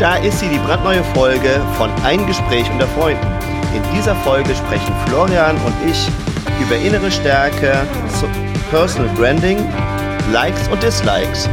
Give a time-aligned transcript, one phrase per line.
[0.00, 3.26] da ist sie, die brandneue Folge von Ein Gespräch unter Freunden.
[3.74, 6.08] In dieser Folge sprechen Florian und ich
[6.58, 7.86] über innere Stärke,
[8.70, 9.58] Personal Branding,
[10.32, 11.48] Likes und Dislikes.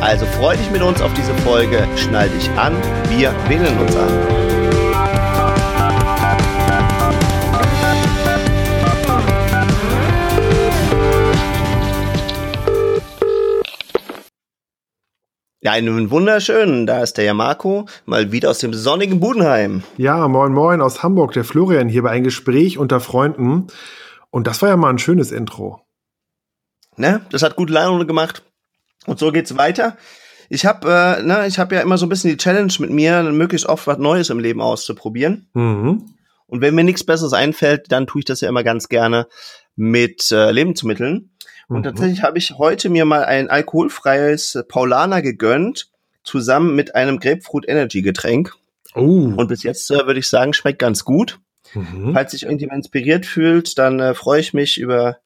[0.00, 2.74] Also freu dich mit uns auf diese Folge, schnall dich an,
[3.10, 4.63] wir wählen uns an.
[15.64, 16.84] Ja, einen wunderschönen.
[16.86, 19.82] Da ist der Marco, mal wieder aus dem sonnigen Budenheim.
[19.96, 23.68] Ja, moin moin aus Hamburg, der Florian hier bei ein Gespräch unter Freunden.
[24.28, 25.80] Und das war ja mal ein schönes Intro.
[26.98, 28.42] Ne, das hat gute Laune gemacht.
[29.06, 29.96] Und so geht's weiter.
[30.50, 33.22] Ich habe äh, ne, ich habe ja immer so ein bisschen die Challenge mit mir,
[33.22, 35.48] möglichst oft was Neues im Leben auszuprobieren.
[35.54, 36.14] Mhm.
[36.44, 39.28] Und wenn mir nichts Besseres einfällt, dann tue ich das ja immer ganz gerne
[39.76, 41.30] mit äh, Lebensmitteln.
[41.68, 41.82] Und mhm.
[41.84, 45.90] tatsächlich habe ich heute mir mal ein alkoholfreies Paulaner gegönnt,
[46.22, 48.54] zusammen mit einem Grapefruit Energy Getränk.
[48.94, 49.32] Oh.
[49.36, 51.40] Und bis jetzt äh, würde ich sagen, schmeckt ganz gut.
[51.74, 52.12] Mhm.
[52.14, 55.18] Falls sich irgendjemand inspiriert fühlt, dann äh, freue ich mich über,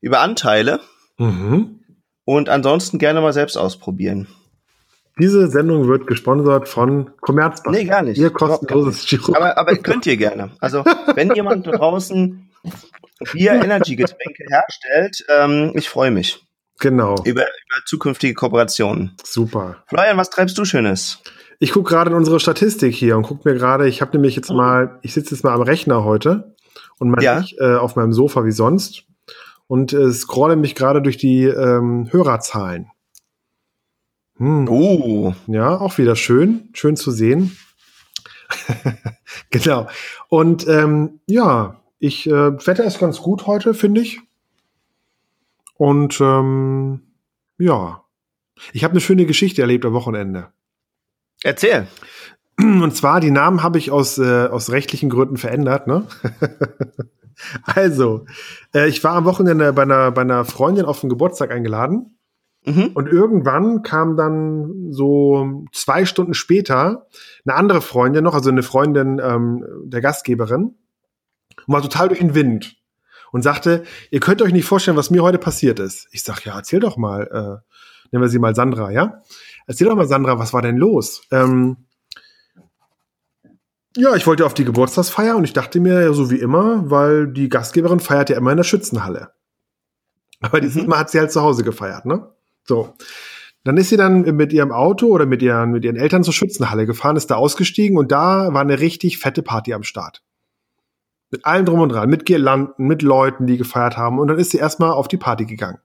[0.00, 0.80] über Anteile.
[1.18, 1.80] Mhm.
[2.24, 4.28] Und ansonsten gerne mal selbst ausprobieren.
[5.18, 7.76] Diese Sendung wird gesponsert von Commerzbank.
[7.76, 8.18] Nee, gar nicht.
[8.18, 9.34] Ihr kostenloses Giro.
[9.34, 10.50] Aber, aber könnt ihr gerne.
[10.60, 12.48] Also, wenn jemand draußen
[13.32, 16.40] Bier Energy Getränke herstellt, ähm, ich freue mich.
[16.78, 17.16] Genau.
[17.24, 19.16] Über, über zukünftige Kooperationen.
[19.24, 19.82] Super.
[19.88, 21.20] Florian, was treibst du Schönes?
[21.58, 24.50] Ich gucke gerade in unsere Statistik hier und gucke mir gerade, ich habe nämlich jetzt
[24.50, 26.54] mal, ich sitze jetzt mal am Rechner heute
[27.00, 27.40] und mal ja.
[27.40, 29.04] nicht äh, auf meinem Sofa wie sonst
[29.66, 32.90] und äh, scrolle mich gerade durch die ähm, Hörerzahlen.
[34.36, 34.68] Hm.
[34.68, 35.34] Oh.
[35.48, 37.56] Ja, auch wieder schön, schön zu sehen.
[39.50, 39.88] genau.
[40.28, 44.20] Und ähm, ja, ich, äh, Wetter ist ganz gut heute, finde ich.
[45.74, 47.02] Und ähm,
[47.58, 48.04] ja,
[48.72, 50.48] ich habe eine schöne Geschichte erlebt am Wochenende.
[51.42, 51.86] Erzähl.
[52.58, 55.86] Und zwar, die Namen habe ich aus, äh, aus rechtlichen Gründen verändert.
[55.86, 56.04] Ne?
[57.62, 58.26] also,
[58.74, 62.18] äh, ich war am Wochenende bei einer, bei einer Freundin auf den Geburtstag eingeladen.
[62.64, 62.90] Mhm.
[62.94, 67.06] Und irgendwann kam dann so zwei Stunden später
[67.46, 70.74] eine andere Freundin noch, also eine Freundin ähm, der Gastgeberin,
[71.68, 72.76] und war total durch den Wind
[73.30, 76.08] und sagte, ihr könnt euch nicht vorstellen, was mir heute passiert ist.
[76.10, 79.22] Ich sag, ja, erzähl doch mal, äh, nennen wir sie mal Sandra, ja?
[79.66, 81.22] Erzähl doch mal, Sandra, was war denn los?
[81.30, 81.76] Ähm,
[83.96, 87.26] ja, ich wollte auf die Geburtstagsfeier und ich dachte mir, ja, so wie immer, weil
[87.28, 89.32] die Gastgeberin feiert ja immer in der Schützenhalle.
[90.40, 90.88] Aber dieses mhm.
[90.88, 92.30] Mal hat sie halt zu Hause gefeiert, ne?
[92.64, 92.94] So.
[93.64, 96.86] Dann ist sie dann mit ihrem Auto oder mit ihren, mit ihren Eltern zur Schützenhalle
[96.86, 100.22] gefahren, ist da ausgestiegen und da war eine richtig fette Party am Start.
[101.30, 104.18] Mit allem drum und dran, mit Girlanden, mit Leuten, die gefeiert haben.
[104.18, 105.78] Und dann ist sie erstmal auf die Party gegangen.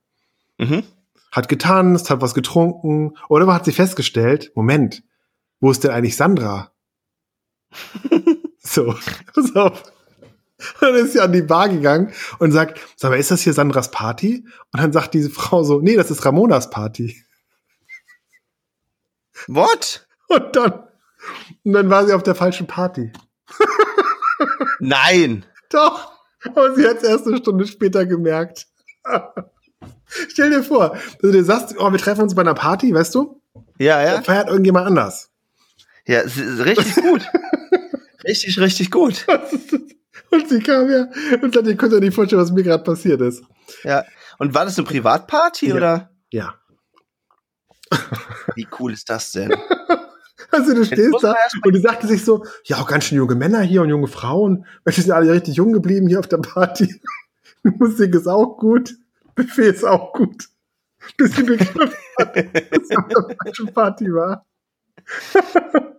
[0.57, 0.83] Mhm.
[1.31, 3.17] Hat getanzt, hat was getrunken.
[3.27, 5.03] Oder hat sie festgestellt, Moment,
[5.59, 6.71] wo ist denn eigentlich Sandra?
[8.59, 8.95] so,
[9.33, 9.83] pass auf.
[10.79, 13.53] Und dann ist sie an die Bar gegangen und sagt, sag mal, ist das hier
[13.53, 14.45] Sandras Party?
[14.71, 17.17] Und dann sagt diese Frau so, nee, das ist Ramonas Party.
[19.47, 20.07] What?
[20.27, 20.87] Und dann,
[21.63, 23.11] und dann war sie auf der falschen Party.
[24.83, 25.45] Nein.
[25.69, 26.11] Doch.
[26.45, 28.67] Aber sie hat es erst eine Stunde später gemerkt.
[30.29, 33.41] Stell dir vor, du dir sagst, oh, wir treffen uns bei einer Party, weißt du?
[33.79, 34.15] Ja, ja.
[34.15, 35.31] Dann feiert irgendjemand anders.
[36.05, 37.21] Ja, richtig gut.
[38.23, 39.25] richtig, richtig gut.
[40.31, 41.07] Und sie kam ja
[41.43, 43.43] und sagt, ihr könnt euch nicht vorstellen, was mir gerade passiert ist.
[43.83, 44.03] Ja.
[44.39, 45.75] Und war das eine Privatparty ja.
[45.75, 46.11] oder?
[46.31, 46.55] Ja.
[48.55, 49.53] Wie cool ist das denn?
[50.53, 53.61] Also du stehst da und die sagte sich so, ja, auch ganz schön junge Männer
[53.61, 54.65] hier und junge Frauen.
[54.83, 57.01] Welche sind alle richtig jung geblieben hier auf der Party.
[57.63, 58.95] Musik ist auch gut,
[59.35, 60.49] Buffet ist auch gut.
[61.17, 62.45] Bis sie begriffen hat, dass
[62.83, 64.45] es eine falsche Party war.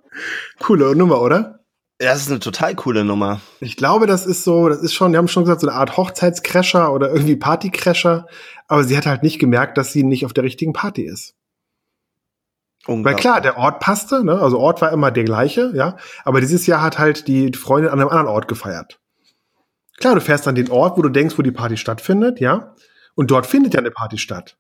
[0.61, 1.65] Coole Nummer, oder?
[2.01, 3.41] Ja, das ist eine total coole Nummer.
[3.61, 5.97] Ich glaube, das ist so, das ist schon, wir haben schon gesagt, so eine Art
[5.97, 8.27] Hochzeitscrasher oder irgendwie Partycrasher.
[8.67, 11.35] Aber sie hat halt nicht gemerkt, dass sie nicht auf der richtigen Party ist.
[12.87, 14.39] Weil klar, der Ort passte, ne?
[14.39, 15.97] also Ort war immer der gleiche, ja.
[16.25, 19.01] Aber dieses Jahr hat halt die Freundin an einem anderen Ort gefeiert.
[19.97, 22.75] Klar, du fährst an den Ort, wo du denkst, wo die Party stattfindet, ja.
[23.15, 24.59] Und dort findet ja eine Party statt.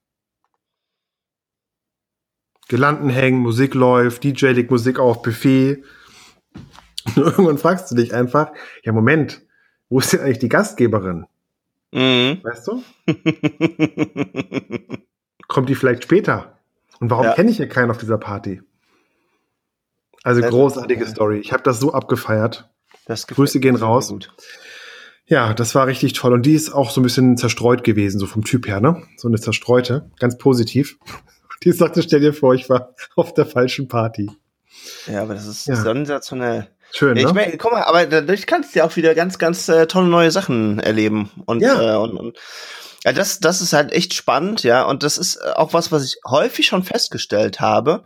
[2.68, 5.84] Gelanden hängen, Musik läuft, DJ legt Musik auf, Buffet.
[7.04, 8.52] Und irgendwann fragst du dich einfach,
[8.84, 9.42] ja Moment,
[9.90, 11.26] wo ist denn eigentlich die Gastgeberin?
[11.92, 12.40] Mhm.
[12.42, 12.82] Weißt du?
[15.48, 16.53] Kommt die vielleicht später?
[17.04, 17.34] Und warum ja.
[17.34, 18.62] kenne ich hier keinen auf dieser Party?
[20.22, 21.38] Also das großartige Story.
[21.38, 22.70] Ich habe das so abgefeiert.
[23.04, 24.08] Das Grüße gehen raus.
[24.08, 24.32] Gut.
[25.26, 26.32] Ja, das war richtig toll.
[26.32, 29.02] Und die ist auch so ein bisschen zerstreut gewesen, so vom Typ her, ne?
[29.18, 30.96] So eine zerstreute, ganz positiv.
[31.62, 34.30] Die sagte, stell dir vor, ich war auf der falschen Party.
[35.06, 35.76] Ja, aber das ist ja.
[35.76, 36.68] sensationell.
[36.90, 37.34] Schön, ich ne?
[37.34, 40.30] Mein, guck mal, aber dadurch kannst du ja auch wieder ganz, ganz äh, tolle neue
[40.30, 41.30] Sachen erleben.
[41.44, 41.96] Und, ja.
[41.96, 42.38] Äh, und, und
[43.04, 44.84] ja, das, das ist halt echt spannend, ja.
[44.84, 48.04] Und das ist auch was, was ich häufig schon festgestellt habe.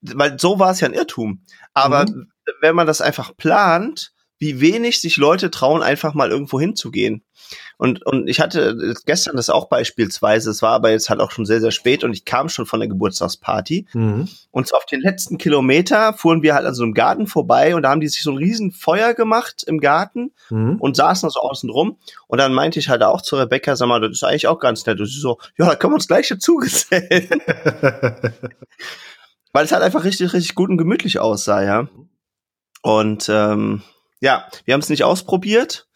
[0.00, 1.44] Weil so war es ja ein Irrtum.
[1.74, 2.32] Aber mhm.
[2.60, 7.22] wenn man das einfach plant, wie wenig sich Leute trauen, einfach mal irgendwo hinzugehen.
[7.78, 11.44] Und, und ich hatte gestern das auch beispielsweise, es war aber jetzt halt auch schon
[11.44, 13.86] sehr, sehr spät und ich kam schon von der Geburtstagsparty.
[13.92, 14.28] Mhm.
[14.50, 17.90] Und auf den letzten Kilometer fuhren wir halt an so einem Garten vorbei und da
[17.90, 20.76] haben die sich so ein riesen Feuer gemacht im Garten mhm.
[20.80, 21.98] und saßen so außen rum.
[22.26, 24.86] Und dann meinte ich halt auch zu Rebecca, sag mal, das ist eigentlich auch ganz
[24.86, 24.98] nett.
[24.98, 27.28] Und sie so, ja, da können wir uns gleich dazu gesellen.
[29.52, 31.88] Weil es halt einfach richtig, richtig gut und gemütlich aussah, ja.
[32.82, 33.82] Und ähm,
[34.20, 35.86] ja, wir haben es nicht ausprobiert,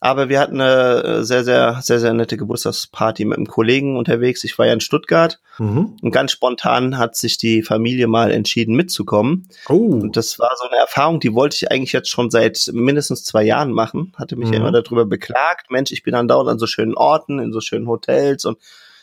[0.00, 4.44] aber wir hatten eine äh, sehr, sehr, sehr, sehr nette Geburtstagsparty mit einem Kollegen unterwegs.
[4.44, 5.96] Ich war ja in Stuttgart mhm.
[6.00, 9.48] und ganz spontan hat sich die Familie mal entschieden mitzukommen.
[9.68, 9.74] Oh.
[9.74, 13.42] Und das war so eine Erfahrung, die wollte ich eigentlich jetzt schon seit mindestens zwei
[13.42, 14.12] Jahren machen.
[14.16, 14.54] Hatte mich mhm.
[14.54, 15.70] ja immer darüber beklagt.
[15.70, 18.58] Mensch, ich bin dann dauernd an so schönen Orten, in so schönen Hotels und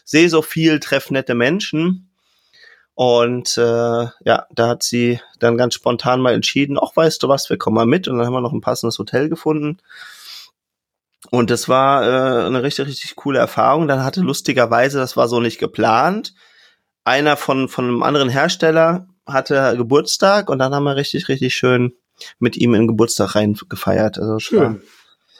[0.06, 2.10] sehe so viel, treffe nette Menschen.
[2.96, 3.62] Und äh,
[4.24, 7.76] ja, da hat sie dann ganz spontan mal entschieden, ach, weißt du was, wir kommen
[7.76, 8.08] mal mit.
[8.08, 9.78] Und dann haben wir noch ein passendes Hotel gefunden.
[11.30, 13.88] Und das war äh, eine richtig, richtig coole Erfahrung.
[13.88, 16.34] Dann hatte lustigerweise, das war so nicht geplant,
[17.04, 21.94] einer von, von einem anderen Hersteller hatte Geburtstag und dann haben wir richtig, richtig schön
[22.40, 24.18] mit ihm in Geburtstag rein gefeiert.
[24.18, 24.82] Also schön.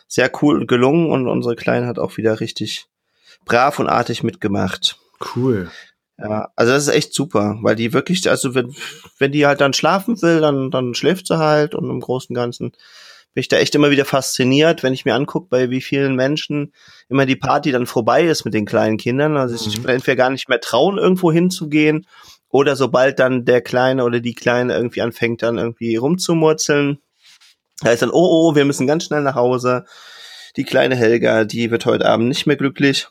[0.08, 2.86] Sehr cool gelungen und unsere Kleine hat auch wieder richtig
[3.46, 4.98] brav und artig mitgemacht.
[5.36, 5.72] Cool.
[6.18, 8.74] Ja, also das ist echt super, weil die wirklich, also wenn,
[9.20, 12.42] wenn die halt dann schlafen will, dann, dann schläft sie halt und im Großen und
[12.42, 12.72] Ganzen
[13.34, 16.72] bin ich da echt immer wieder fasziniert, wenn ich mir angucke, bei wie vielen Menschen
[17.10, 19.36] immer die Party dann vorbei ist mit den kleinen Kindern.
[19.36, 19.72] Also mhm.
[19.72, 22.08] ich entweder gar nicht mehr trauen, irgendwo hinzugehen
[22.48, 27.00] oder sobald dann der Kleine oder die Kleine irgendwie anfängt, dann irgendwie rumzumurzeln,
[27.84, 28.14] heißt dann, oh,
[28.50, 29.84] oh, wir müssen ganz schnell nach Hause.
[30.56, 33.10] Die kleine Helga, die wird heute Abend nicht mehr glücklich.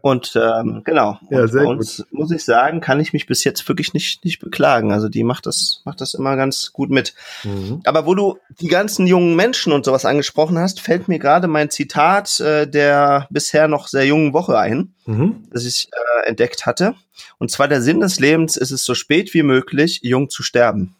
[0.00, 1.18] Und ähm, genau.
[1.30, 2.12] Ja, sehr und uns, gut.
[2.12, 4.92] muss ich sagen, kann ich mich bis jetzt wirklich nicht, nicht beklagen.
[4.92, 7.14] Also die macht das, macht das immer ganz gut mit.
[7.44, 7.80] Mhm.
[7.84, 11.70] Aber wo du die ganzen jungen Menschen und sowas angesprochen hast, fällt mir gerade mein
[11.70, 15.44] Zitat äh, der bisher noch sehr jungen Woche ein, mhm.
[15.50, 16.94] das ich äh, entdeckt hatte.
[17.38, 20.96] Und zwar der Sinn des Lebens ist es so spät wie möglich, jung zu sterben.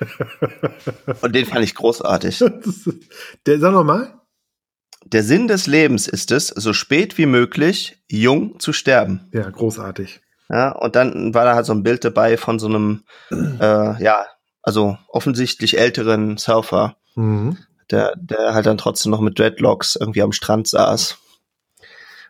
[1.20, 2.44] und den fand ich großartig.
[3.46, 4.21] der, sag nochmal.
[5.04, 9.28] Der Sinn des Lebens ist es, so spät wie möglich jung zu sterben.
[9.32, 10.20] Ja, großartig.
[10.48, 14.26] Ja, und dann war da halt so ein Bild dabei von so einem, äh, ja,
[14.62, 17.56] also offensichtlich älteren Surfer, mhm.
[17.90, 21.18] der, der halt dann trotzdem noch mit Dreadlocks irgendwie am Strand saß.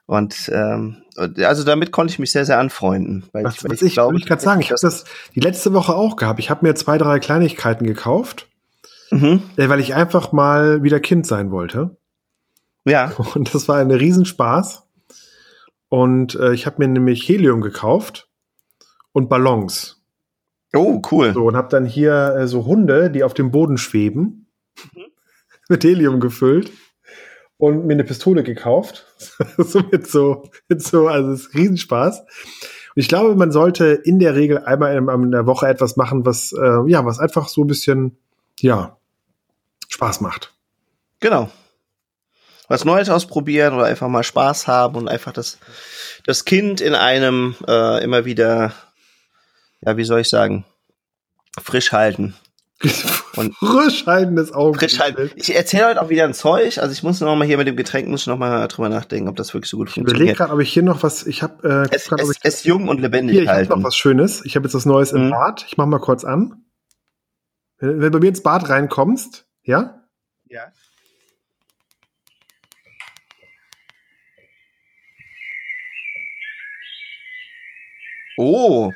[0.06, 3.24] Und ähm, also damit konnte ich mich sehr, sehr anfreunden.
[3.32, 5.04] Weil was, ich, weil ich, ich glaube, ich kann sagen, ich habe das
[5.34, 6.40] die letzte Woche auch gehabt.
[6.40, 8.48] Ich habe mir zwei, drei Kleinigkeiten gekauft,
[9.10, 9.42] mhm.
[9.56, 11.96] Äh, weil ich einfach mal wieder Kind sein wollte.
[12.84, 13.12] Ja.
[13.34, 14.86] Und das war ein Riesenspaß.
[15.88, 18.28] Und äh, ich habe mir nämlich Helium gekauft
[19.12, 20.02] und Ballons.
[20.74, 21.34] Oh, cool.
[21.34, 24.46] So, und habe dann hier äh, so Hunde, die auf dem Boden schweben,
[24.94, 25.02] mhm.
[25.68, 26.72] mit Helium gefüllt
[27.58, 29.06] und mir eine Pistole gekauft.
[29.58, 32.20] so mit so, mit so, also es ist Riesenspaß.
[32.20, 32.26] Und
[32.94, 36.54] ich glaube, man sollte in der Regel einmal in, in der Woche etwas machen, was,
[36.54, 38.16] äh, ja, was einfach so ein bisschen,
[38.60, 38.96] ja,
[39.90, 40.54] Spaß macht.
[41.20, 41.50] Genau
[42.72, 45.58] was Neues ausprobieren oder einfach mal Spaß haben und einfach das,
[46.26, 48.72] das Kind in einem äh, immer wieder,
[49.82, 50.64] ja, wie soll ich sagen,
[51.62, 52.34] frisch halten.
[53.36, 54.78] Und frisch halten des Augen.
[54.78, 55.30] Frisch halten.
[55.36, 56.78] Ich erzähle heute auch wieder ein Zeug.
[56.78, 59.28] Also ich muss noch mal hier mit dem Getränk muss ich noch mal drüber nachdenken,
[59.28, 60.16] ob das wirklich so gut ich funktioniert.
[60.16, 61.26] Ich überlege gerade, ob ich hier noch was.
[61.26, 63.72] Ich habe äh, es, grad, es, es jung und lebendig hier, ich halten.
[63.72, 64.44] Ich noch was Schönes.
[64.44, 65.22] Ich habe jetzt was Neues mhm.
[65.22, 65.64] im Bad.
[65.68, 66.64] Ich mach mal kurz an.
[67.78, 70.02] Wenn, wenn du bei mir ins Bad reinkommst, ja?
[70.48, 70.72] Ja.
[78.36, 78.92] Oh.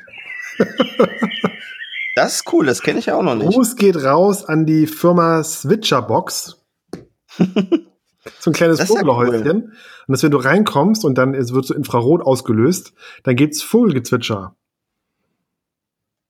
[2.15, 3.49] das ist cool, das kenne ich ja auch noch nicht.
[3.49, 6.63] Gruß geht raus an die Firma Switcherbox.
[8.39, 9.45] so ein kleines Vogelhäuschen.
[9.45, 9.71] Ja cool.
[10.07, 14.55] Und dass wenn du reinkommst und dann es wird so Infrarot ausgelöst, dann gibt's Vogelgezwitscher.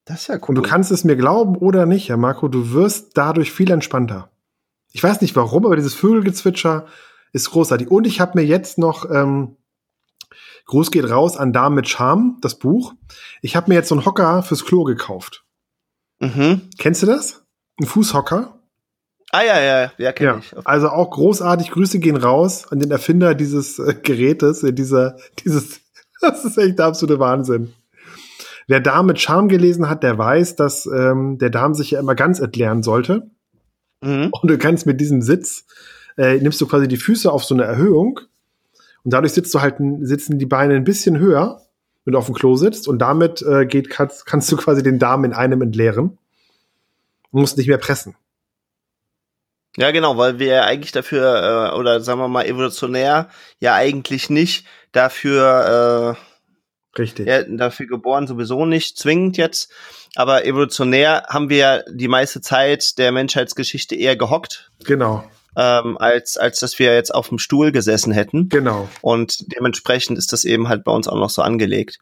[0.06, 0.50] Das ist ja cool.
[0.50, 4.32] Und du kannst es mir glauben oder nicht, Herr Marco, du wirst dadurch viel entspannter.
[4.94, 6.88] Ich weiß nicht warum, aber dieses Vögelgezwitscher
[7.34, 7.92] ist großartig.
[7.92, 9.58] Und ich habe mir jetzt noch ähm,
[10.68, 12.94] Gruß geht raus an Damen mit Charme, das Buch.
[13.42, 15.46] Ich habe mir jetzt so einen Hocker fürs Klo gekauft.
[16.20, 16.70] Mhm.
[16.78, 17.44] Kennst du das?
[17.80, 18.60] Ein Fußhocker?
[19.32, 20.38] Ah ja, ja, ja, kenn ja.
[20.38, 20.54] ich.
[20.66, 21.72] Also auch großartig.
[21.72, 25.82] Grüße gehen raus an den Erfinder dieses äh, Gerätes, äh, dieser, dieses,
[26.22, 27.74] das ist echt der absolute Wahnsinn.
[28.68, 32.16] Wer Darm mit Charme gelesen hat, der weiß, dass ähm, der Darm sich ja immer
[32.16, 33.30] ganz entleeren sollte.
[34.02, 34.30] Mhm.
[34.32, 35.66] Und du kannst mit diesem Sitz,
[36.18, 38.20] äh, nimmst du quasi die Füße auf so eine Erhöhung
[39.08, 41.62] und dadurch sitzt du halt, sitzen die Beine ein bisschen höher,
[42.04, 45.00] wenn du auf dem Klo sitzt und damit äh, geht, kannst, kannst du quasi den
[45.00, 46.18] Darm in einem entleeren
[47.32, 48.18] und musst nicht mehr pressen.
[49.78, 54.30] Ja, genau, weil wir ja eigentlich dafür, äh, oder sagen wir mal evolutionär, ja eigentlich
[54.30, 57.28] nicht dafür, äh, Richtig.
[57.28, 59.72] Ja, dafür geboren, sowieso nicht zwingend jetzt.
[60.16, 64.70] Aber evolutionär haben wir ja die meiste Zeit der Menschheitsgeschichte eher gehockt.
[64.84, 65.24] Genau.
[65.60, 68.48] Ähm, als, als dass wir jetzt auf dem Stuhl gesessen hätten.
[68.48, 68.88] Genau.
[69.02, 71.98] Und dementsprechend ist das eben halt bei uns auch noch so angelegt.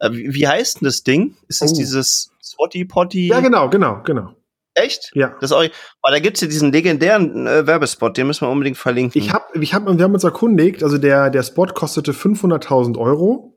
[0.00, 1.36] Äh, wie, wie heißt denn das Ding?
[1.46, 1.76] Ist es oh.
[1.76, 3.28] dieses Swatty Potty?
[3.28, 4.34] Ja, genau, genau, genau.
[4.74, 5.10] Echt?
[5.14, 5.34] Ja.
[5.40, 5.62] Das oh,
[6.02, 9.20] da gibt's ja diesen legendären äh, Werbespot, den müssen wir unbedingt verlinken.
[9.20, 13.56] Ich hab, ich hab, wir haben uns erkundigt, also der, der Spot kostete 500.000 Euro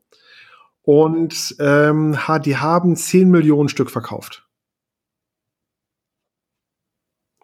[0.82, 4.46] und ähm, die haben 10 Millionen Stück verkauft.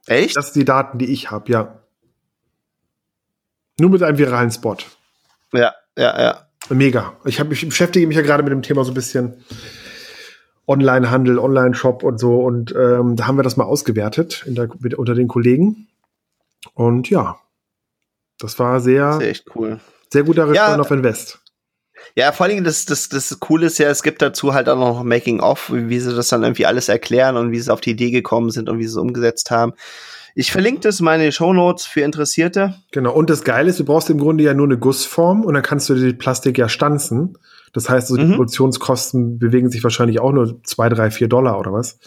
[0.06, 0.36] Echt?
[0.36, 1.82] Das sind die Daten, die ich habe, ja.
[3.78, 4.76] Nur mit einem viralen Spot.
[5.52, 6.46] Ja, ja, ja.
[6.68, 7.12] Mega.
[7.24, 9.44] Ich, hab, ich beschäftige mich ja gerade mit dem Thema so ein bisschen.
[10.68, 12.40] Online-Handel, Online-Shop und so.
[12.40, 15.88] Und ähm, da haben wir das mal ausgewertet der, mit, unter den Kollegen.
[16.74, 17.38] Und ja,
[18.38, 19.80] das war sehr, sehr echt cool.
[20.12, 21.40] Sehr guter Return ja, auf Invest.
[22.14, 25.02] Ja, vor allem das, das, das Coole ist ja, es gibt dazu halt auch noch
[25.02, 28.50] Making-of, wie sie das dann irgendwie alles erklären und wie sie auf die Idee gekommen
[28.50, 29.72] sind und wie sie es umgesetzt haben.
[30.38, 32.74] Ich verlinke das meine Show Notes für Interessierte.
[32.90, 33.14] Genau.
[33.14, 35.88] Und das Geile ist, du brauchst im Grunde ja nur eine Gussform und dann kannst
[35.88, 37.38] du die Plastik ja stanzen.
[37.72, 38.36] Das heißt, also die mhm.
[38.36, 41.98] Produktionskosten bewegen sich wahrscheinlich auch nur zwei, drei, vier Dollar oder was.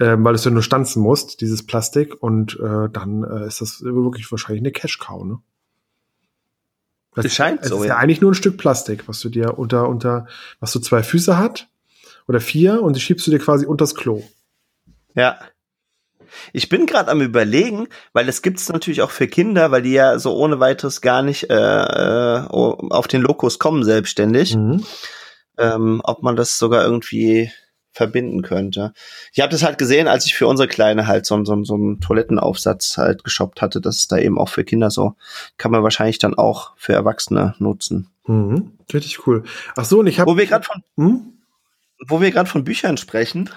[0.00, 2.14] Ähm, weil es ja nur stanzen musst, dieses Plastik.
[2.22, 5.38] Und äh, dann äh, ist das wirklich wahrscheinlich eine Cash-Cow, ne?
[7.14, 7.76] Das es scheint es so.
[7.76, 7.88] ist ja.
[7.88, 10.28] ja eigentlich nur ein Stück Plastik, was du dir unter, unter,
[10.60, 11.68] was du zwei Füße hat
[12.26, 14.22] oder vier und die schiebst du dir quasi unters Klo.
[15.14, 15.38] Ja.
[16.52, 20.18] Ich bin gerade am überlegen, weil das gibt's natürlich auch für Kinder, weil die ja
[20.18, 24.56] so ohne weiteres gar nicht äh, äh, auf den Lokus kommen selbstständig.
[24.56, 24.84] Mhm.
[25.58, 27.50] Ähm, ob man das sogar irgendwie
[27.98, 28.92] verbinden könnte.
[29.32, 32.00] Ich habe das halt gesehen, als ich für unsere Kleine halt so, so, so einen
[32.00, 35.14] Toilettenaufsatz halt geshoppt hatte, dass es da eben auch für Kinder so,
[35.56, 38.08] kann man wahrscheinlich dann auch für Erwachsene nutzen.
[38.26, 38.72] Mhm.
[38.92, 39.42] Richtig cool.
[39.74, 40.30] Ach so, und ich habe...
[40.30, 40.82] Wo wir gerade von...
[40.96, 41.32] Hm?
[42.06, 43.50] Wo wir gerade von Büchern sprechen,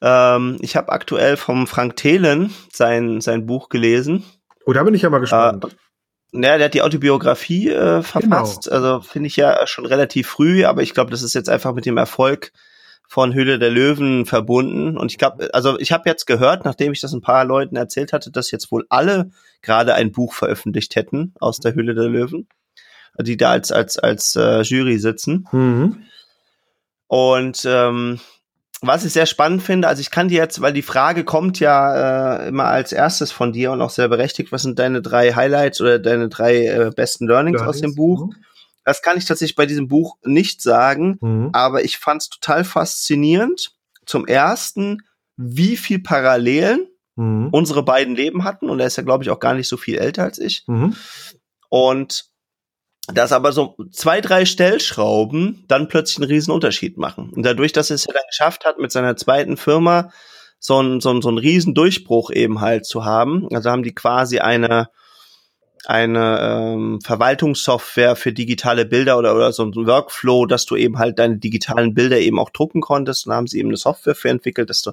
[0.00, 4.24] ähm, ich habe aktuell vom Frank Thelen sein, sein Buch gelesen.
[4.66, 5.64] Oh, da bin ich ja mal gespannt.
[5.64, 5.68] Äh,
[6.32, 8.64] ja, der hat die Autobiografie äh, verfasst.
[8.64, 8.76] Genau.
[8.76, 11.86] Also finde ich ja schon relativ früh, aber ich glaube, das ist jetzt einfach mit
[11.86, 12.52] dem Erfolg
[13.08, 14.98] von Höhle der Löwen verbunden.
[14.98, 18.12] Und ich glaube, also ich habe jetzt gehört, nachdem ich das ein paar Leuten erzählt
[18.12, 19.30] hatte, dass jetzt wohl alle
[19.62, 22.46] gerade ein Buch veröffentlicht hätten aus der Höhle der Löwen,
[23.18, 25.48] die da als als als äh, Jury sitzen.
[25.50, 26.02] Mhm.
[27.06, 28.20] Und ähm,
[28.80, 32.44] was ich sehr spannend finde, also ich kann dir jetzt, weil die Frage kommt ja
[32.44, 35.80] äh, immer als erstes von dir und auch sehr berechtigt, was sind deine drei Highlights
[35.80, 38.26] oder deine drei äh, besten Learnings, Learnings aus dem Buch?
[38.26, 38.34] Mhm.
[38.84, 41.50] Das kann ich tatsächlich bei diesem Buch nicht sagen, mhm.
[41.52, 43.72] aber ich fand es total faszinierend.
[44.06, 45.02] Zum ersten,
[45.36, 47.48] wie viel Parallelen mhm.
[47.50, 49.98] unsere beiden Leben hatten und er ist ja, glaube ich, auch gar nicht so viel
[49.98, 50.64] älter als ich.
[50.66, 50.96] Mhm.
[51.68, 52.30] Und
[53.12, 57.30] dass aber so zwei, drei Stellschrauben dann plötzlich einen riesen Unterschied machen.
[57.34, 60.10] Und dadurch, dass es ja dann geschafft hat, mit seiner zweiten Firma
[60.58, 63.94] so einen, so einen, so einen riesen Durchbruch eben halt zu haben, also haben die
[63.94, 64.90] quasi eine,
[65.86, 71.18] eine ähm, Verwaltungssoftware für digitale Bilder oder, oder so ein Workflow, dass du eben halt
[71.18, 73.26] deine digitalen Bilder eben auch drucken konntest.
[73.26, 74.92] Und haben sie eben eine Software für entwickelt, dass du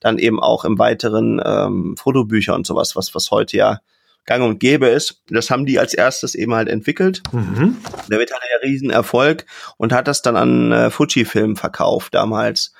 [0.00, 3.80] dann eben auch im weiteren ähm, Fotobücher und sowas, was, was heute ja
[4.26, 5.22] gang und gäbe ist.
[5.28, 7.22] Das haben die als erstes eben halt entwickelt.
[7.32, 7.76] Mhm.
[8.08, 12.72] Damit hatte er riesen Erfolg und hat das dann an äh, Fujifilm verkauft damals.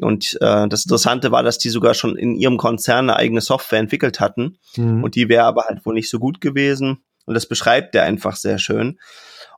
[0.00, 3.78] Und äh, das Interessante war, dass die sogar schon in ihrem Konzern eine eigene Software
[3.78, 4.58] entwickelt hatten.
[4.76, 5.04] Mhm.
[5.04, 7.04] Und die wäre aber halt wohl nicht so gut gewesen.
[7.24, 8.98] Und das beschreibt er einfach sehr schön.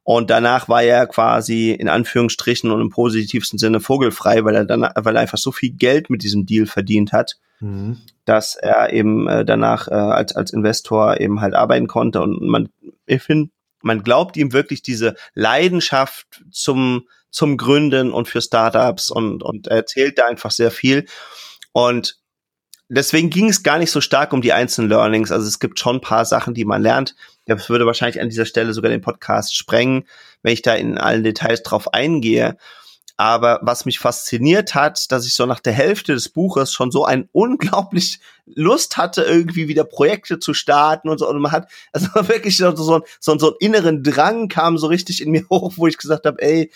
[0.04, 4.82] Und danach war er quasi in Anführungsstrichen und im positivsten Sinne vogelfrei, weil er dann,
[4.94, 7.98] weil er einfach so viel Geld mit diesem Deal verdient hat, mhm.
[8.26, 12.20] dass er eben äh, danach äh, als, als Investor eben halt arbeiten konnte.
[12.20, 12.68] Und man,
[13.06, 19.42] ich finde, man glaubt ihm wirklich diese Leidenschaft zum, zum Gründen und für Startups und,
[19.42, 21.06] und er erzählt da einfach sehr viel.
[21.72, 22.18] Und
[22.90, 25.32] deswegen ging es gar nicht so stark um die einzelnen Learnings.
[25.32, 27.14] Also es gibt schon ein paar Sachen, die man lernt.
[27.46, 30.04] Das würde wahrscheinlich an dieser Stelle sogar den Podcast sprengen,
[30.42, 32.56] wenn ich da in allen Details drauf eingehe.
[33.16, 37.04] Aber was mich fasziniert hat, dass ich so nach der Hälfte des Buches schon so
[37.04, 41.28] ein unglaublich Lust hatte, irgendwie wieder Projekte zu starten und so.
[41.28, 45.22] Und man hat also wirklich so, so, so, so einen inneren Drang kam so richtig
[45.22, 46.72] in mir hoch, wo ich gesagt habe, ey,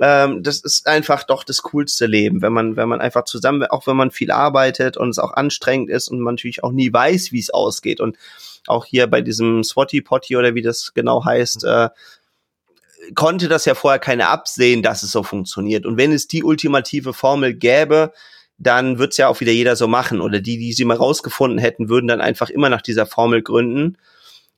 [0.00, 3.86] ähm, das ist einfach doch das coolste Leben, wenn man, wenn man einfach zusammen, auch
[3.86, 7.32] wenn man viel arbeitet und es auch anstrengend ist und man natürlich auch nie weiß,
[7.32, 8.00] wie es ausgeht.
[8.00, 8.16] Und
[8.66, 11.90] auch hier bei diesem Swatty Potty oder wie das genau heißt, äh,
[13.14, 15.84] konnte das ja vorher keiner absehen, dass es so funktioniert.
[15.84, 18.12] Und wenn es die ultimative Formel gäbe,
[18.56, 20.20] dann wird's ja auch wieder jeder so machen.
[20.20, 23.96] Oder die, die sie mal rausgefunden hätten, würden dann einfach immer nach dieser Formel gründen.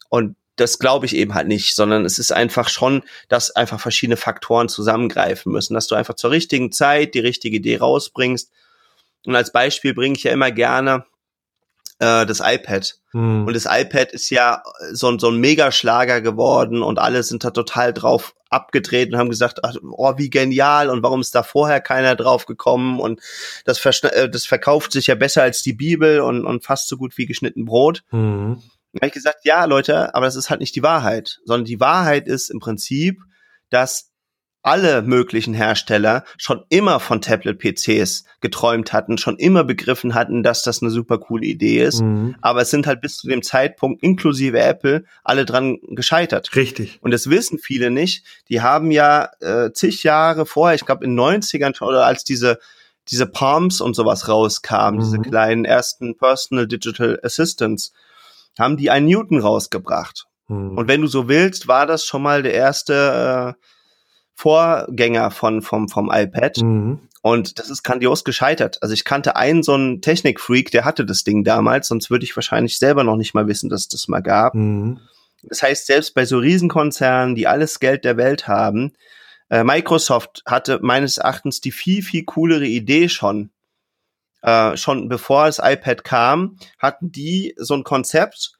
[0.08, 4.16] Und das glaube ich eben halt nicht, sondern es ist einfach schon, dass einfach verschiedene
[4.16, 8.50] Faktoren zusammengreifen müssen, dass du einfach zur richtigen Zeit die richtige Idee rausbringst.
[9.26, 11.06] Und als Beispiel bringe ich ja immer gerne
[12.00, 12.96] äh, das iPad.
[13.12, 13.46] Hm.
[13.46, 17.92] Und das iPad ist ja so, so ein Megaschlager geworden und alle sind da total
[17.92, 22.16] drauf abgedreht und haben gesagt, ach, oh, wie genial und warum ist da vorher keiner
[22.16, 23.20] drauf gekommen und
[23.64, 27.16] das, äh, das verkauft sich ja besser als die Bibel und, und fast so gut
[27.16, 28.02] wie geschnitten Brot.
[28.10, 28.62] Mhm.
[28.92, 31.80] Da habe ich gesagt, ja, Leute, aber das ist halt nicht die Wahrheit, sondern die
[31.80, 33.18] Wahrheit ist im Prinzip,
[33.70, 34.12] dass
[34.62, 40.82] alle möglichen Hersteller schon immer von Tablet-PCs geträumt hatten, schon immer begriffen hatten, dass das
[40.82, 42.00] eine super coole Idee ist.
[42.00, 42.36] Mhm.
[42.40, 46.54] Aber es sind halt bis zu dem Zeitpunkt inklusive Apple alle dran gescheitert.
[46.54, 47.00] Richtig.
[47.02, 48.24] Und das wissen viele nicht.
[48.48, 52.58] Die haben ja äh, zig Jahre vorher, ich glaube in 90ern oder als diese
[53.08, 55.04] diese Palms und sowas rauskamen, mhm.
[55.04, 57.92] diese kleinen ersten Personal Digital Assistants,
[58.58, 60.26] haben die einen Newton rausgebracht.
[60.48, 60.76] Mhm.
[60.76, 63.62] Und wenn du so willst, war das schon mal der erste äh,
[64.34, 66.58] Vorgänger von, vom, vom iPad.
[66.58, 67.08] Mhm.
[67.22, 68.82] Und das ist grandios gescheitert.
[68.82, 72.36] Also ich kannte einen so einen Technikfreak, der hatte das Ding damals, sonst würde ich
[72.36, 74.54] wahrscheinlich selber noch nicht mal wissen, dass es das mal gab.
[74.54, 74.98] Mhm.
[75.44, 78.92] Das heißt, selbst bei so Riesenkonzernen, die alles Geld der Welt haben,
[79.50, 83.50] äh, Microsoft hatte meines Erachtens die viel, viel coolere Idee schon.
[84.42, 88.58] Äh, schon bevor das iPad kam, hatten die so ein Konzept,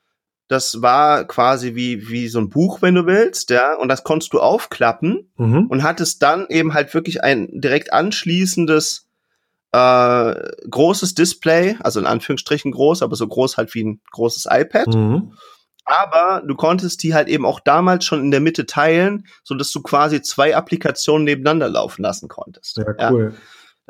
[0.49, 4.33] das war quasi wie, wie so ein Buch, wenn du willst, ja, und das konntest
[4.33, 5.67] du aufklappen mhm.
[5.69, 9.09] und hattest dann eben halt wirklich ein direkt anschließendes
[9.73, 10.35] äh,
[10.71, 14.89] großes Display, also in Anführungsstrichen groß, aber so groß halt wie ein großes iPad.
[14.89, 15.33] Mhm.
[15.85, 19.73] Aber du konntest die halt eben auch damals schon in der Mitte teilen, so dass
[19.73, 22.77] du quasi zwei Applikationen nebeneinander laufen lassen konntest.
[22.77, 23.33] Ja, cool.
[23.33, 23.39] Ja?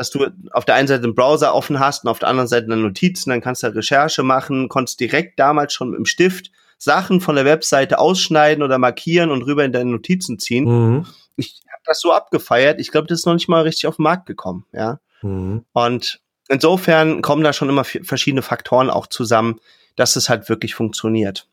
[0.03, 2.67] Dass du auf der einen Seite einen Browser offen hast und auf der anderen Seite
[2.67, 7.37] eine Notizen, dann kannst du Recherche machen, konntest direkt damals schon im Stift Sachen von
[7.37, 10.65] der Webseite ausschneiden oder markieren und rüber in deine Notizen ziehen.
[10.65, 11.07] Mhm.
[11.37, 12.81] Ich habe das so abgefeiert.
[12.81, 14.99] Ich glaube, das ist noch nicht mal richtig auf den Markt gekommen, ja.
[15.23, 15.65] Mhm.
[15.73, 19.61] Und insofern kommen da schon immer verschiedene Faktoren auch zusammen,
[19.95, 21.47] dass es halt wirklich funktioniert.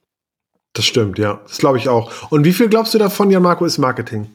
[0.73, 1.41] Das stimmt, ja.
[1.43, 2.31] Das glaube ich auch.
[2.31, 4.31] Und wie viel glaubst du davon, Jan Marco, ist Marketing?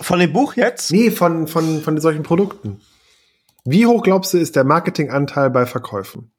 [0.00, 0.90] Von dem Buch jetzt?
[0.92, 2.80] Nee, von, von, von solchen Produkten.
[3.64, 6.32] Wie hoch glaubst du, ist der Marketinganteil bei Verkäufen?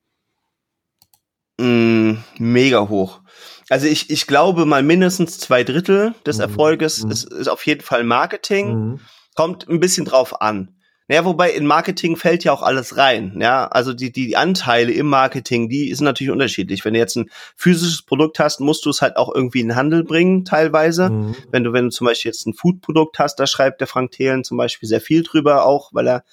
[1.60, 3.22] Mm, mega hoch.
[3.70, 6.44] Also ich, ich glaube mal mindestens zwei Drittel des mhm.
[6.44, 7.12] Erfolges mhm.
[7.12, 8.74] ist, ist auf jeden Fall Marketing.
[8.74, 9.00] Mhm.
[9.36, 10.76] Kommt ein bisschen drauf an.
[11.12, 13.38] Naja, wobei in Marketing fällt ja auch alles rein.
[13.42, 16.86] Ja, also die, die Anteile im Marketing, die sind natürlich unterschiedlich.
[16.86, 19.76] Wenn du jetzt ein physisches Produkt hast, musst du es halt auch irgendwie in den
[19.76, 21.10] Handel bringen, teilweise.
[21.10, 21.36] Mhm.
[21.52, 24.46] Wenn du, wenn du zum Beispiel jetzt ein Food-Produkt hast, da schreibt der Frank Thelen
[24.46, 26.24] zum Beispiel sehr viel drüber auch, weil er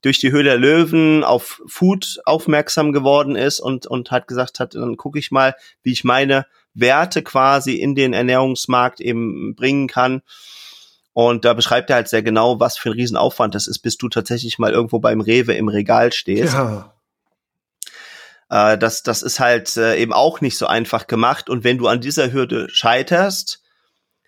[0.00, 4.76] durch die Höhle der Löwen auf Food aufmerksam geworden ist und, und hat gesagt hat,
[4.76, 10.22] dann gucke ich mal, wie ich meine Werte quasi in den Ernährungsmarkt eben bringen kann.
[11.14, 14.08] Und da beschreibt er halt sehr genau, was für ein Riesenaufwand das ist, bis du
[14.08, 16.54] tatsächlich mal irgendwo beim Rewe im Regal stehst.
[16.54, 16.92] Ja.
[18.50, 21.48] Äh, das, das ist halt äh, eben auch nicht so einfach gemacht.
[21.48, 23.62] Und wenn du an dieser Hürde scheiterst,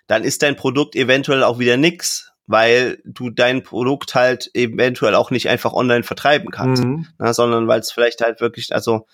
[0.06, 5.32] dann ist dein Produkt eventuell auch wieder nix, weil du dein Produkt halt eventuell auch
[5.32, 7.08] nicht einfach online vertreiben kannst, mhm.
[7.18, 9.06] na, sondern weil es vielleicht halt wirklich, also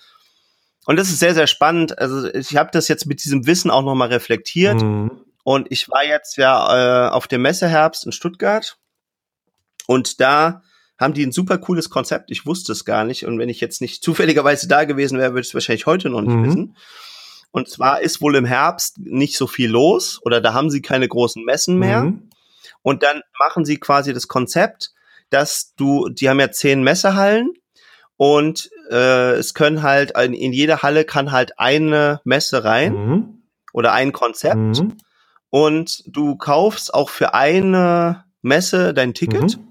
[0.85, 1.97] und das ist sehr, sehr spannend.
[1.97, 4.81] Also ich habe das jetzt mit diesem Wissen auch nochmal reflektiert.
[4.81, 5.11] Mhm.
[5.43, 8.77] Und ich war jetzt ja äh, auf dem Messeherbst in Stuttgart
[9.87, 10.61] und da
[10.97, 12.31] haben die ein super cooles Konzept.
[12.31, 13.25] Ich wusste es gar nicht.
[13.25, 16.21] Und wenn ich jetzt nicht zufälligerweise da gewesen wäre, würde ich es wahrscheinlich heute noch
[16.21, 16.45] nicht mhm.
[16.45, 16.77] wissen.
[17.51, 21.07] Und zwar ist wohl im Herbst nicht so viel los oder da haben sie keine
[21.07, 22.03] großen Messen mehr.
[22.03, 22.29] Mhm.
[22.81, 24.91] Und dann machen sie quasi das Konzept,
[25.29, 27.51] dass du, die haben ja zehn Messehallen
[28.17, 33.43] und äh, es können halt, in, in jede Halle kann halt eine Messe rein mhm.
[33.71, 34.55] oder ein Konzept.
[34.55, 34.97] Mhm
[35.53, 39.67] und du kaufst auch für eine Messe dein Ticket mhm.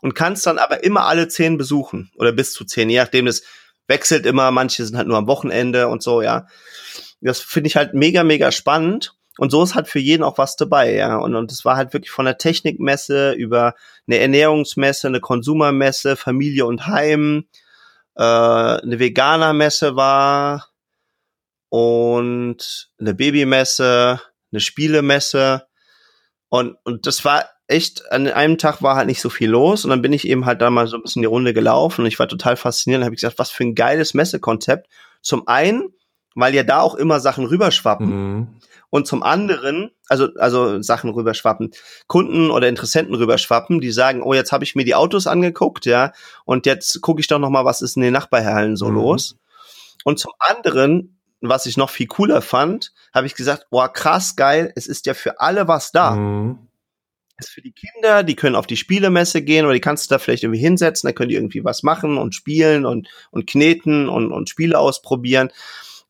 [0.00, 3.42] und kannst dann aber immer alle zehn besuchen oder bis zu zehn, je nachdem, das
[3.88, 6.46] wechselt immer, manche sind halt nur am Wochenende und so, ja.
[7.20, 9.16] Das finde ich halt mega, mega spannend.
[9.36, 11.16] Und so ist halt für jeden auch was dabei, ja.
[11.16, 13.74] Und, und das war halt wirklich von der Technikmesse über
[14.06, 17.48] eine Ernährungsmesse, eine Konsumermesse, Familie und Heim,
[18.14, 20.68] äh, eine Veganermesse war
[21.70, 24.20] und eine Babymesse,
[24.54, 25.66] eine Spielemesse.
[26.48, 29.90] Und, und das war echt, an einem Tag war halt nicht so viel los und
[29.90, 32.18] dann bin ich eben halt da mal so ein bisschen die Runde gelaufen und ich
[32.18, 34.88] war total fasziniert und habe gesagt, was für ein geiles Messekonzept.
[35.22, 35.88] Zum einen,
[36.34, 38.06] weil ja da auch immer Sachen rüberschwappen.
[38.06, 38.48] Mhm.
[38.90, 41.72] Und zum anderen, also, also Sachen rüberschwappen,
[42.06, 46.12] Kunden oder Interessenten rüberschwappen, die sagen, oh, jetzt habe ich mir die Autos angeguckt, ja,
[46.44, 48.94] und jetzt gucke ich doch noch mal, was ist in den Nachbarhallen so mhm.
[48.94, 49.36] los.
[50.04, 51.13] Und zum anderen,
[51.48, 55.14] was ich noch viel cooler fand, habe ich gesagt, boah, krass geil, es ist ja
[55.14, 56.12] für alle was da.
[56.12, 56.68] Mhm
[57.38, 60.18] ist für die Kinder, die können auf die Spielemesse gehen oder die kannst du da
[60.18, 64.32] vielleicht irgendwie hinsetzen, da können die irgendwie was machen und spielen und, und kneten und,
[64.32, 65.50] und Spiele ausprobieren.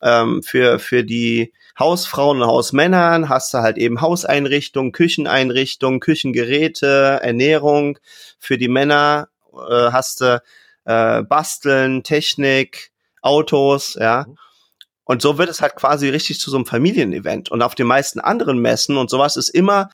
[0.02, 7.98] Ähm, für, für die Hausfrauen und Hausmännern hast du halt eben Hauseinrichtungen, Kücheneinrichtungen, Küchengeräte, Ernährung.
[8.38, 10.42] Für die Männer äh, hast du
[10.84, 12.92] äh, Basteln, Technik,
[13.22, 14.26] Autos, ja.
[14.28, 14.36] Mhm.
[15.04, 17.50] Und so wird es halt quasi richtig zu so einem Familienevent.
[17.50, 19.90] Und auf den meisten anderen Messen und sowas ist immer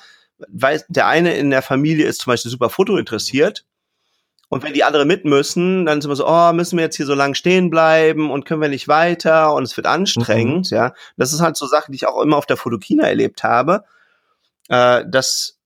[0.48, 3.64] weil der eine in der Familie ist zum Beispiel super Foto interessiert.
[4.48, 7.06] Und wenn die anderen mit müssen, dann sind wir so, oh, müssen wir jetzt hier
[7.06, 10.76] so lang stehen bleiben und können wir nicht weiter und es wird anstrengend, mhm.
[10.76, 10.92] ja.
[11.16, 13.84] Das ist halt so Sachen, die ich auch immer auf der Fotokina erlebt habe,
[14.68, 15.59] äh, dass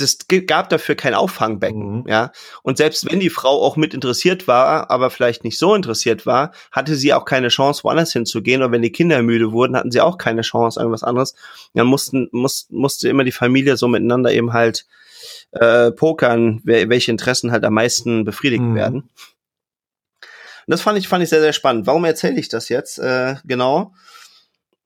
[0.00, 2.04] das gab dafür kein Auffangbecken, mhm.
[2.06, 2.32] ja.
[2.62, 6.52] Und selbst wenn die Frau auch mit interessiert war, aber vielleicht nicht so interessiert war,
[6.72, 8.62] hatte sie auch keine Chance, woanders hinzugehen.
[8.62, 11.34] Und wenn die Kinder müde wurden, hatten sie auch keine Chance, irgendwas anderes.
[11.74, 14.86] Dann mussten, muss, musste immer die Familie so miteinander eben halt
[15.52, 18.74] äh, pokern, welche Interessen halt am meisten befriedigt mhm.
[18.74, 19.10] werden.
[20.68, 21.86] Und das fand ich, fand ich sehr, sehr spannend.
[21.86, 23.94] Warum erzähle ich das jetzt äh, genau?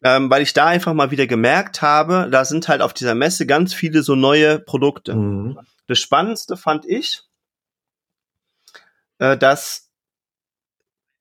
[0.02, 3.46] Ähm, weil ich da einfach mal wieder gemerkt habe, da sind halt auf dieser Messe
[3.46, 5.14] ganz viele so neue Produkte.
[5.14, 5.58] Mhm.
[5.86, 7.22] Das Spannendste fand ich,
[9.18, 9.90] äh, dass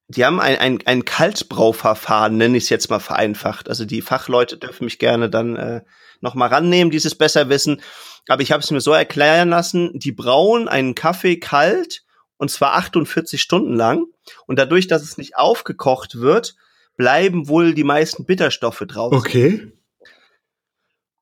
[0.08, 3.70] die haben ein, ein, ein Kaltbrauverfahren, nenne ich es jetzt mal vereinfacht.
[3.70, 5.82] Also die Fachleute dürfen mich gerne dann äh,
[6.20, 7.82] noch mal rannehmen, dieses besser wissen.
[8.28, 12.04] Aber ich habe es mir so erklären lassen, die brauen einen Kaffee kalt
[12.38, 14.06] und zwar 48 Stunden lang.
[14.48, 16.56] Und dadurch, dass es nicht aufgekocht wird,
[16.98, 19.14] bleiben wohl die meisten Bitterstoffe drauf.
[19.14, 19.72] Okay.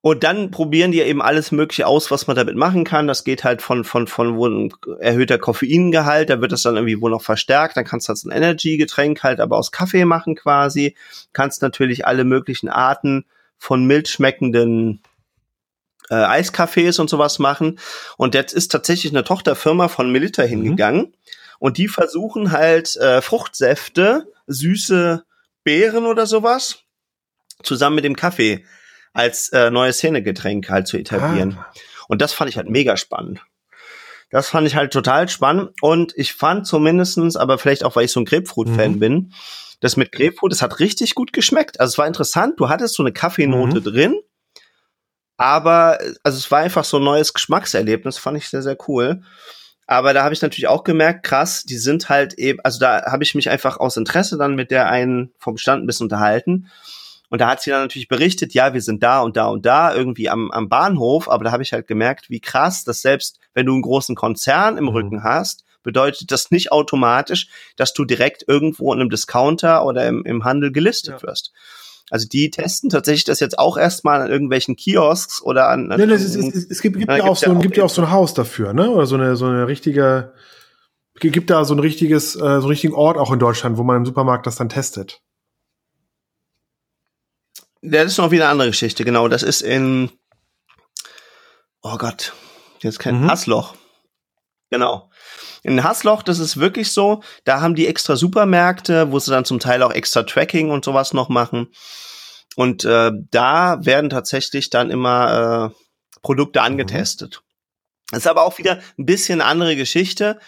[0.01, 3.07] Und dann probieren die eben alles Mögliche aus, was man damit machen kann.
[3.07, 7.21] Das geht halt von, von, von erhöhter Koffeingehalt, da wird das dann irgendwie wohl noch
[7.21, 7.75] verstärkt.
[7.75, 10.95] Dann kannst du halt ein Energy-Getränk halt aber aus Kaffee machen quasi.
[11.33, 13.25] Kannst natürlich alle möglichen Arten
[13.57, 15.01] von mild schmeckenden
[16.09, 17.77] äh, Eiskaffees und sowas machen.
[18.15, 20.47] Und jetzt ist tatsächlich eine Tochterfirma von Melita mhm.
[20.47, 21.13] hingegangen.
[21.59, 25.25] Und die versuchen halt äh, Fruchtsäfte, süße
[25.69, 26.79] Beeren oder sowas
[27.61, 28.65] zusammen mit dem Kaffee
[29.13, 31.59] als äh, neues Szenegetränk halt zu etablieren.
[31.59, 31.71] Ah.
[32.07, 33.41] Und das fand ich halt mega spannend.
[34.31, 38.11] Das fand ich halt total spannend und ich fand zumindestens, aber vielleicht auch, weil ich
[38.11, 38.99] so ein Grapefruit-Fan mhm.
[38.99, 39.33] bin,
[39.79, 41.79] das mit Grapefruit, das hat richtig gut geschmeckt.
[41.79, 43.83] Also es war interessant, du hattest so eine Kaffeenote mhm.
[43.83, 44.19] drin,
[45.37, 49.21] aber also es war einfach so ein neues Geschmackserlebnis, fand ich sehr, sehr cool.
[49.91, 53.23] Aber da habe ich natürlich auch gemerkt, krass, die sind halt eben, also da habe
[53.23, 56.69] ich mich einfach aus Interesse dann mit der einen vom Stand ein bisschen unterhalten.
[57.29, 59.91] Und da hat sie dann natürlich berichtet, ja, wir sind da und da und da,
[59.91, 63.65] irgendwie am, am Bahnhof, aber da habe ich halt gemerkt, wie krass, dass selbst wenn
[63.65, 64.89] du einen großen Konzern im mhm.
[64.91, 70.23] Rücken hast, bedeutet das nicht automatisch, dass du direkt irgendwo in einem Discounter oder im,
[70.23, 71.27] im Handel gelistet ja.
[71.27, 71.51] wirst.
[72.09, 75.91] Also die testen tatsächlich das jetzt auch erstmal an irgendwelchen Kiosks oder an.
[75.91, 78.11] an ja, es, es, es, gibt, gibt ja, auch so, gibt ja auch so ein
[78.11, 78.89] Haus dafür, ne?
[78.89, 80.33] Oder so eine so eine richtige.
[81.15, 83.97] Gibt da so ein richtiges, äh, so einen richtigen Ort auch in Deutschland, wo man
[83.97, 85.21] im Supermarkt das dann testet?
[87.81, 89.27] Das ist noch wieder eine andere Geschichte, genau.
[89.27, 90.09] Das ist in.
[91.81, 92.33] Oh Gott,
[92.81, 93.29] jetzt kein mhm.
[93.29, 93.75] Hassloch.
[94.69, 95.09] Genau.
[95.63, 99.59] In Hassloch, das ist wirklich so, da haben die extra Supermärkte, wo sie dann zum
[99.59, 101.67] Teil auch extra Tracking und sowas noch machen.
[102.55, 105.75] Und äh, da werden tatsächlich dann immer äh,
[106.21, 107.41] Produkte angetestet.
[107.41, 107.49] Mhm.
[108.11, 110.39] Das ist aber auch wieder ein bisschen eine andere Geschichte,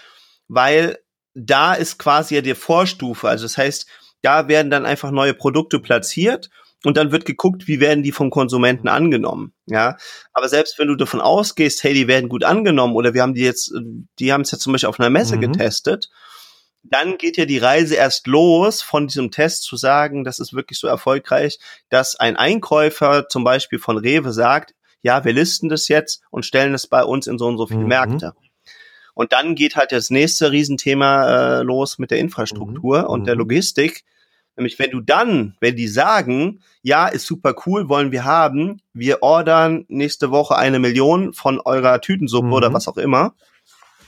[0.47, 0.97] weil
[1.33, 3.29] da ist quasi ja die Vorstufe.
[3.29, 3.85] Also das heißt,
[4.21, 6.49] da werden dann einfach neue Produkte platziert
[6.83, 9.53] und dann wird geguckt, wie werden die vom Konsumenten angenommen.
[9.65, 9.97] Ja,
[10.33, 13.43] aber selbst wenn du davon ausgehst, hey, die werden gut angenommen oder wir haben die
[13.43, 13.73] jetzt,
[14.19, 15.41] die haben es ja zum Beispiel auf einer Messe mhm.
[15.41, 16.09] getestet,
[16.83, 20.79] dann geht ja die Reise erst los von diesem Test zu sagen, das ist wirklich
[20.79, 26.23] so erfolgreich, dass ein Einkäufer zum Beispiel von Rewe sagt, ja, wir listen das jetzt
[26.31, 27.87] und stellen es bei uns in so und so viele mhm.
[27.87, 28.33] Märkte.
[29.13, 33.07] Und dann geht halt das nächste Riesenthema äh, los mit der Infrastruktur mhm.
[33.07, 33.39] und der mhm.
[33.39, 34.03] Logistik
[34.55, 39.23] Nämlich, wenn du dann, wenn die sagen, ja, ist super cool, wollen wir haben, wir
[39.23, 42.53] ordern nächste Woche eine Million von eurer Tütensuppe mhm.
[42.53, 43.33] oder was auch immer,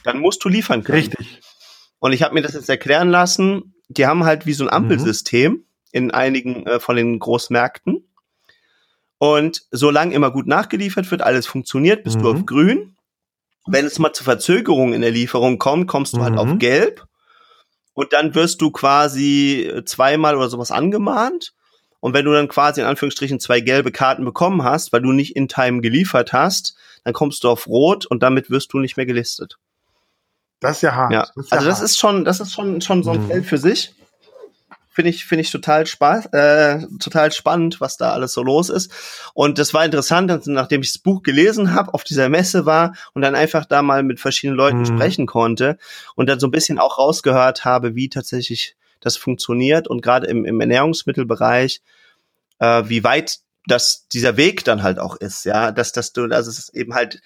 [0.04, 1.00] dann musst du liefern können.
[1.00, 1.40] Richtig.
[2.00, 4.86] Und ich habe mir das jetzt erklären lassen, die haben halt wie so ein mhm.
[4.86, 5.66] Ampelsystem mhm.
[5.92, 8.10] in einigen äh, von den Großmärkten.
[9.18, 12.22] Und solange immer gut nachgeliefert wird, alles funktioniert, bist mhm.
[12.24, 12.98] du auf grün.
[13.66, 16.24] Wenn es mal zu Verzögerungen in der Lieferung kommt, kommst du mhm.
[16.24, 16.60] halt auf mhm.
[16.60, 17.08] gelb
[17.94, 21.54] und dann wirst du quasi zweimal oder sowas angemahnt.
[22.00, 25.36] Und wenn du dann quasi in Anführungsstrichen zwei gelbe Karten bekommen hast, weil du nicht
[25.36, 29.06] in Time geliefert hast, dann kommst du auf Rot und damit wirst du nicht mehr
[29.06, 29.58] gelistet.
[30.60, 31.14] Das ist ja hart.
[31.14, 31.28] Ja.
[31.36, 31.86] Das ja also das hart.
[31.86, 33.28] ist schon, das ist schon, schon so ein mhm.
[33.28, 33.94] Feld für sich
[34.94, 38.92] finde ich finde ich total spaß äh, total spannend was da alles so los ist
[39.34, 43.22] und das war interessant nachdem ich das Buch gelesen habe auf dieser Messe war und
[43.22, 44.86] dann einfach da mal mit verschiedenen Leuten mhm.
[44.86, 45.78] sprechen konnte
[46.16, 50.46] und dann so ein bisschen auch rausgehört habe wie tatsächlich das funktioniert und gerade im,
[50.46, 51.82] im Ernährungsmittelbereich
[52.60, 56.52] äh, wie weit das dieser Weg dann halt auch ist ja dass dass du also
[56.52, 57.22] es ist eben halt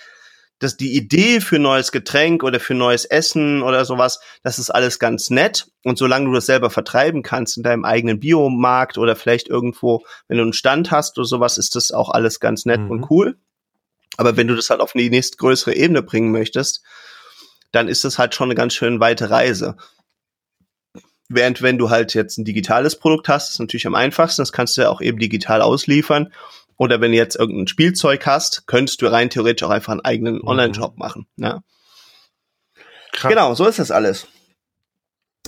[0.60, 4.98] dass die Idee für neues Getränk oder für neues Essen oder sowas, das ist alles
[4.98, 5.68] ganz nett.
[5.84, 10.38] Und solange du das selber vertreiben kannst in deinem eigenen Biomarkt oder vielleicht irgendwo, wenn
[10.38, 12.92] du einen Stand hast oder sowas, ist das auch alles ganz nett mhm.
[12.92, 13.38] und cool.
[14.18, 16.82] Aber wenn du das halt auf die nächstgrößere Ebene bringen möchtest,
[17.72, 19.78] dann ist das halt schon eine ganz schön weite Reise.
[21.30, 24.78] Während wenn du halt jetzt ein digitales Produkt hast, ist natürlich am einfachsten, das kannst
[24.78, 26.34] du ja auch eben digital ausliefern
[26.78, 30.36] oder wenn du jetzt irgendein Spielzeug hast, könntest du rein theoretisch auch einfach einen eigenen
[30.36, 30.48] mhm.
[30.48, 31.28] Online-Shop machen.
[31.36, 31.62] Ja.
[33.24, 34.28] Genau, so ist das alles.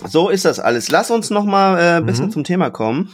[0.08, 0.90] So ist das alles.
[0.90, 2.32] Lass uns noch mal äh, ein bisschen mhm.
[2.32, 3.14] zum Thema kommen.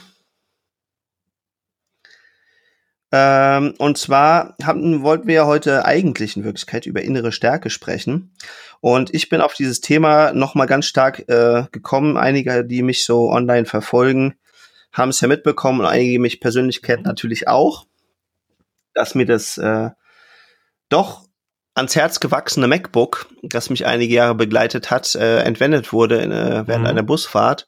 [3.11, 8.33] Ähm, und zwar haben, wollten wir ja heute eigentlich in Wirklichkeit über innere Stärke sprechen.
[8.79, 12.17] Und ich bin auf dieses Thema noch mal ganz stark äh, gekommen.
[12.17, 14.35] Einige, die mich so online verfolgen,
[14.93, 17.87] haben es ja mitbekommen und einige mich persönlich kennen natürlich auch
[18.95, 19.91] dass mir das äh,
[20.89, 21.25] doch
[21.75, 26.63] ans Herz gewachsene MacBook, das mich einige Jahre begleitet hat, äh, entwendet wurde in, äh,
[26.65, 26.89] während mhm.
[26.89, 27.67] einer Busfahrt.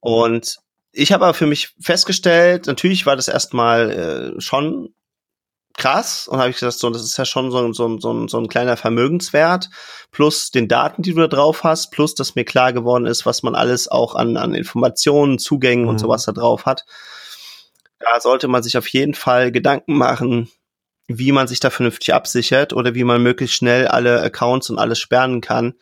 [0.00, 0.58] Und
[0.92, 4.94] ich habe aber für mich festgestellt, natürlich war das erstmal äh, schon
[5.74, 8.48] krass und habe ich gesagt, so, das ist ja schon so, so, so, so ein
[8.48, 9.70] kleiner Vermögenswert,
[10.10, 13.42] plus den Daten, die du da drauf hast, plus dass mir klar geworden ist, was
[13.42, 15.90] man alles auch an, an Informationen, Zugängen mhm.
[15.90, 16.84] und sowas da drauf hat
[18.02, 20.50] da sollte man sich auf jeden Fall Gedanken machen,
[21.08, 24.98] wie man sich da vernünftig absichert oder wie man möglichst schnell alle Accounts und alles
[24.98, 25.74] sperren kann,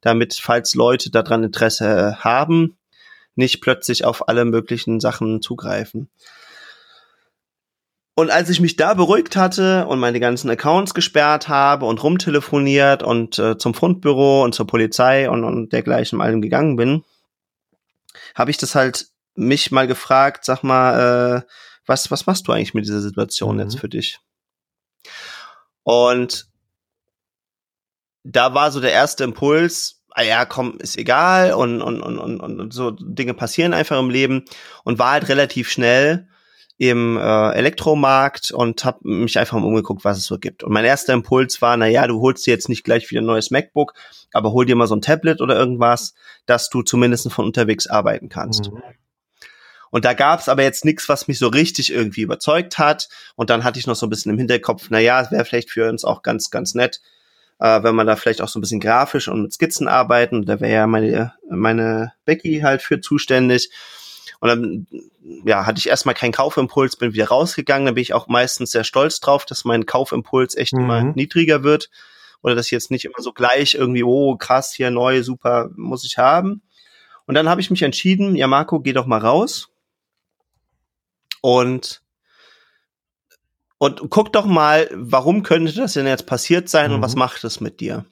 [0.00, 2.78] damit, falls Leute daran Interesse haben,
[3.34, 6.10] nicht plötzlich auf alle möglichen Sachen zugreifen.
[8.14, 13.02] Und als ich mich da beruhigt hatte und meine ganzen Accounts gesperrt habe und rumtelefoniert
[13.02, 17.02] und äh, zum Fundbüro und zur Polizei und, und dergleichen allem gegangen bin,
[18.34, 19.06] habe ich das halt
[19.40, 21.50] mich mal gefragt, sag mal, äh,
[21.86, 23.62] was, was machst du eigentlich mit dieser Situation mhm.
[23.62, 24.20] jetzt für dich?
[25.82, 26.46] Und
[28.22, 32.40] da war so der erste Impuls, ah ja, komm, ist egal und, und, und, und,
[32.40, 34.44] und so Dinge passieren einfach im Leben
[34.84, 36.28] und war halt relativ schnell
[36.76, 40.64] im äh, Elektromarkt und habe mich einfach mal umgeguckt, was es so gibt.
[40.64, 43.26] Und mein erster Impuls war, na ja, du holst dir jetzt nicht gleich wieder ein
[43.26, 43.92] neues MacBook,
[44.32, 46.14] aber hol dir mal so ein Tablet oder irgendwas,
[46.46, 48.72] dass du zumindest von unterwegs arbeiten kannst.
[48.72, 48.82] Mhm.
[49.90, 53.08] Und da gab es aber jetzt nichts, was mich so richtig irgendwie überzeugt hat.
[53.34, 55.70] Und dann hatte ich noch so ein bisschen im Hinterkopf, na ja, es wäre vielleicht
[55.70, 57.00] für uns auch ganz, ganz nett,
[57.58, 60.46] äh, wenn man da vielleicht auch so ein bisschen grafisch und mit Skizzen arbeiten.
[60.46, 63.70] Da wäre ja meine, meine Becky halt für zuständig.
[64.38, 64.86] Und dann,
[65.44, 67.86] ja, hatte ich erstmal keinen Kaufimpuls, bin wieder rausgegangen.
[67.86, 70.80] Dann bin ich auch meistens sehr stolz drauf, dass mein Kaufimpuls echt mhm.
[70.80, 71.90] immer niedriger wird.
[72.42, 76.06] Oder dass ich jetzt nicht immer so gleich irgendwie, oh, krass, hier neu, super, muss
[76.06, 76.62] ich haben.
[77.26, 79.69] Und dann habe ich mich entschieden, ja, Marco, geh doch mal raus
[81.40, 82.02] und
[83.78, 86.96] und guck doch mal, warum könnte das denn jetzt passiert sein mhm.
[86.96, 87.20] und was mhm.
[87.20, 88.04] macht es mit dir?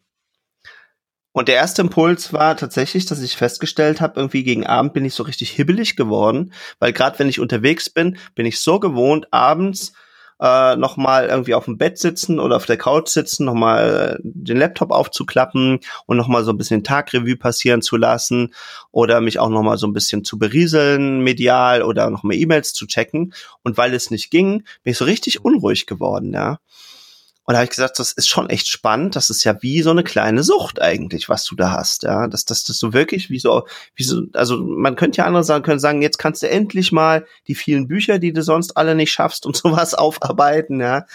[1.32, 5.14] Und der erste Impuls war tatsächlich, dass ich festgestellt habe, irgendwie gegen Abend bin ich
[5.14, 9.92] so richtig hibbelig geworden, weil gerade wenn ich unterwegs bin, bin ich so gewohnt, abends
[10.40, 14.18] äh, noch mal irgendwie auf dem Bett sitzen oder auf der Couch sitzen, noch mal
[14.18, 18.54] äh, den Laptop aufzuklappen und noch mal so ein bisschen Tagrevue passieren zu lassen
[18.90, 22.72] oder mich auch noch mal so ein bisschen zu berieseln medial oder noch mal E-Mails
[22.72, 23.34] zu checken.
[23.62, 26.58] Und weil es nicht ging, bin ich so richtig unruhig geworden, ja.
[27.48, 29.16] Und da habe ich gesagt, das ist schon echt spannend.
[29.16, 32.02] Das ist ja wie so eine kleine Sucht eigentlich, was du da hast.
[32.02, 35.42] Ja, dass das, das so wirklich wie so, wie so, also man könnte ja andere
[35.44, 38.94] sagen, können sagen, jetzt kannst du endlich mal die vielen Bücher, die du sonst alle
[38.94, 40.78] nicht schaffst und sowas aufarbeiten.
[40.78, 41.06] Ja.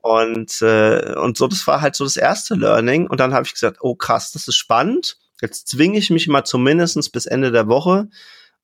[0.00, 3.06] Und, äh, und so, das war halt so das erste Learning.
[3.06, 5.18] Und dann habe ich gesagt, oh krass, das ist spannend.
[5.42, 8.08] Jetzt zwinge ich mich mal zumindestens bis Ende der Woche,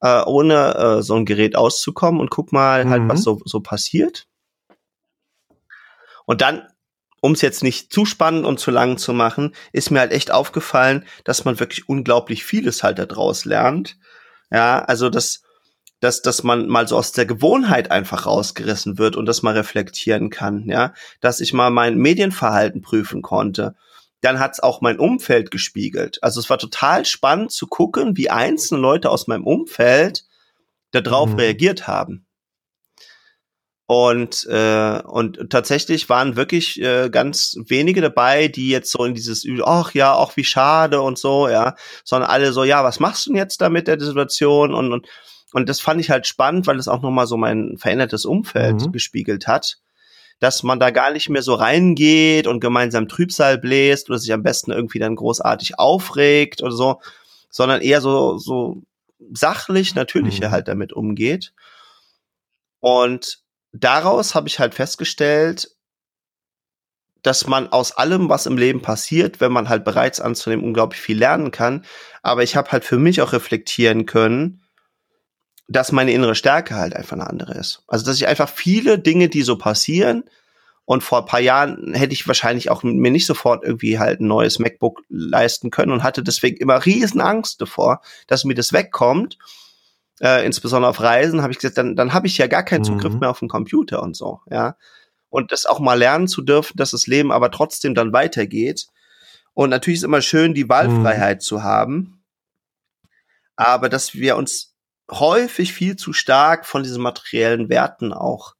[0.00, 3.24] äh, ohne äh, so ein Gerät auszukommen und guck mal halt, was mhm.
[3.24, 4.26] so, so passiert.
[6.26, 6.68] Und dann,
[7.20, 10.30] um es jetzt nicht zu spannend und zu lang zu machen, ist mir halt echt
[10.30, 13.96] aufgefallen, dass man wirklich unglaublich vieles halt daraus lernt.
[14.50, 15.42] Ja, also das
[16.00, 20.30] dass, dass man mal so aus der Gewohnheit einfach rausgerissen wird und das mal reflektieren
[20.30, 23.74] kann, ja, dass ich mal mein Medienverhalten prüfen konnte.
[24.20, 26.22] Dann hat's auch mein Umfeld gespiegelt.
[26.22, 30.24] Also es war total spannend zu gucken, wie einzelne Leute aus meinem Umfeld
[30.90, 31.36] darauf mhm.
[31.36, 32.25] reagiert haben.
[33.88, 39.46] Und, äh, und tatsächlich waren wirklich äh, ganz wenige dabei, die jetzt so in dieses,
[39.64, 43.30] ach ja, auch wie schade und so, ja, sondern alle so, ja, was machst du
[43.30, 44.74] denn jetzt da mit der Situation?
[44.74, 45.06] Und, und,
[45.52, 48.92] und das fand ich halt spannend, weil es auch nochmal so mein verändertes Umfeld mhm.
[48.92, 49.76] gespiegelt hat,
[50.40, 54.42] dass man da gar nicht mehr so reingeht und gemeinsam Trübsal bläst oder sich am
[54.42, 57.00] besten irgendwie dann großartig aufregt oder so,
[57.50, 58.82] sondern eher so, so
[59.32, 60.52] sachlich, natürlicher mhm.
[60.52, 61.52] halt damit umgeht.
[62.80, 65.70] Und daraus habe ich halt festgestellt,
[67.22, 71.18] dass man aus allem, was im Leben passiert, wenn man halt bereits anzunehmen, unglaublich viel
[71.18, 71.84] lernen kann.
[72.22, 74.62] Aber ich habe halt für mich auch reflektieren können,
[75.68, 77.82] dass meine innere Stärke halt einfach eine andere ist.
[77.88, 80.24] Also dass ich einfach viele Dinge, die so passieren,
[80.86, 84.28] und vor ein paar Jahren hätte ich wahrscheinlich auch mir nicht sofort irgendwie halt ein
[84.28, 89.36] neues MacBook leisten können und hatte deswegen immer riesen Angst davor, dass mir das wegkommt
[90.20, 93.14] äh, insbesondere auf Reisen, habe ich gesagt, dann, dann habe ich ja gar keinen Zugriff
[93.14, 93.20] mhm.
[93.20, 94.76] mehr auf den Computer und so, ja.
[95.28, 98.86] Und das auch mal lernen zu dürfen, dass das Leben aber trotzdem dann weitergeht.
[99.54, 101.40] Und natürlich ist immer schön, die Wahlfreiheit mhm.
[101.40, 102.22] zu haben.
[103.56, 104.74] Aber dass wir uns
[105.10, 108.56] häufig viel zu stark von diesen materiellen Werten auch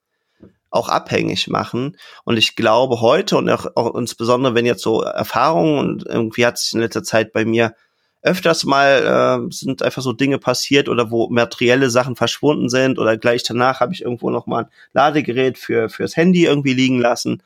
[0.71, 1.97] auch abhängig machen.
[2.25, 6.59] Und ich glaube heute und auch, auch insbesondere wenn jetzt so Erfahrungen und irgendwie hat
[6.59, 7.75] sich in letzter Zeit bei mir
[8.27, 13.17] öfters mal äh, sind einfach so Dinge passiert oder wo materielle Sachen verschwunden sind oder
[13.17, 17.43] gleich danach habe ich irgendwo noch mal ein Ladegerät für fürs Handy irgendwie liegen lassen.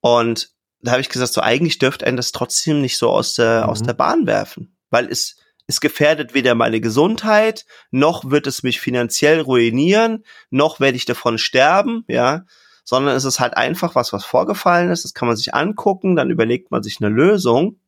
[0.00, 3.64] Und da habe ich gesagt, so eigentlich dürfte einen das trotzdem nicht so aus der
[3.64, 3.70] mhm.
[3.70, 8.80] aus der Bahn werfen, weil es es gefährdet weder meine Gesundheit, noch wird es mich
[8.80, 12.44] finanziell ruinieren, noch werde ich davon sterben, ja,
[12.84, 16.30] sondern es ist halt einfach was, was vorgefallen ist, das kann man sich angucken, dann
[16.30, 17.78] überlegt man sich eine Lösung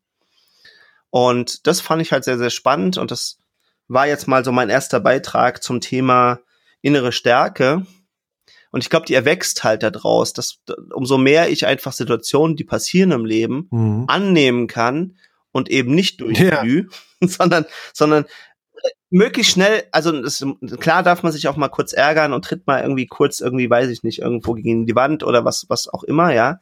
[1.16, 3.38] und das fand ich halt sehr, sehr spannend und das
[3.88, 6.40] war jetzt mal so mein erster Beitrag zum Thema
[6.82, 7.86] innere Stärke.
[8.70, 10.58] Und ich glaube, die erwächst halt daraus, dass
[10.92, 14.04] umso mehr ich einfach Situationen, die passieren im Leben, mhm.
[14.08, 15.16] annehmen kann
[15.52, 16.86] und eben nicht durchglüh,
[17.22, 17.28] ja.
[17.28, 20.44] sondern, sondern äh, möglichst schnell, also das,
[20.80, 23.88] klar darf man sich auch mal kurz ärgern und tritt mal irgendwie kurz irgendwie, weiß
[23.88, 26.60] ich nicht, irgendwo gegen die Wand oder was, was auch immer, ja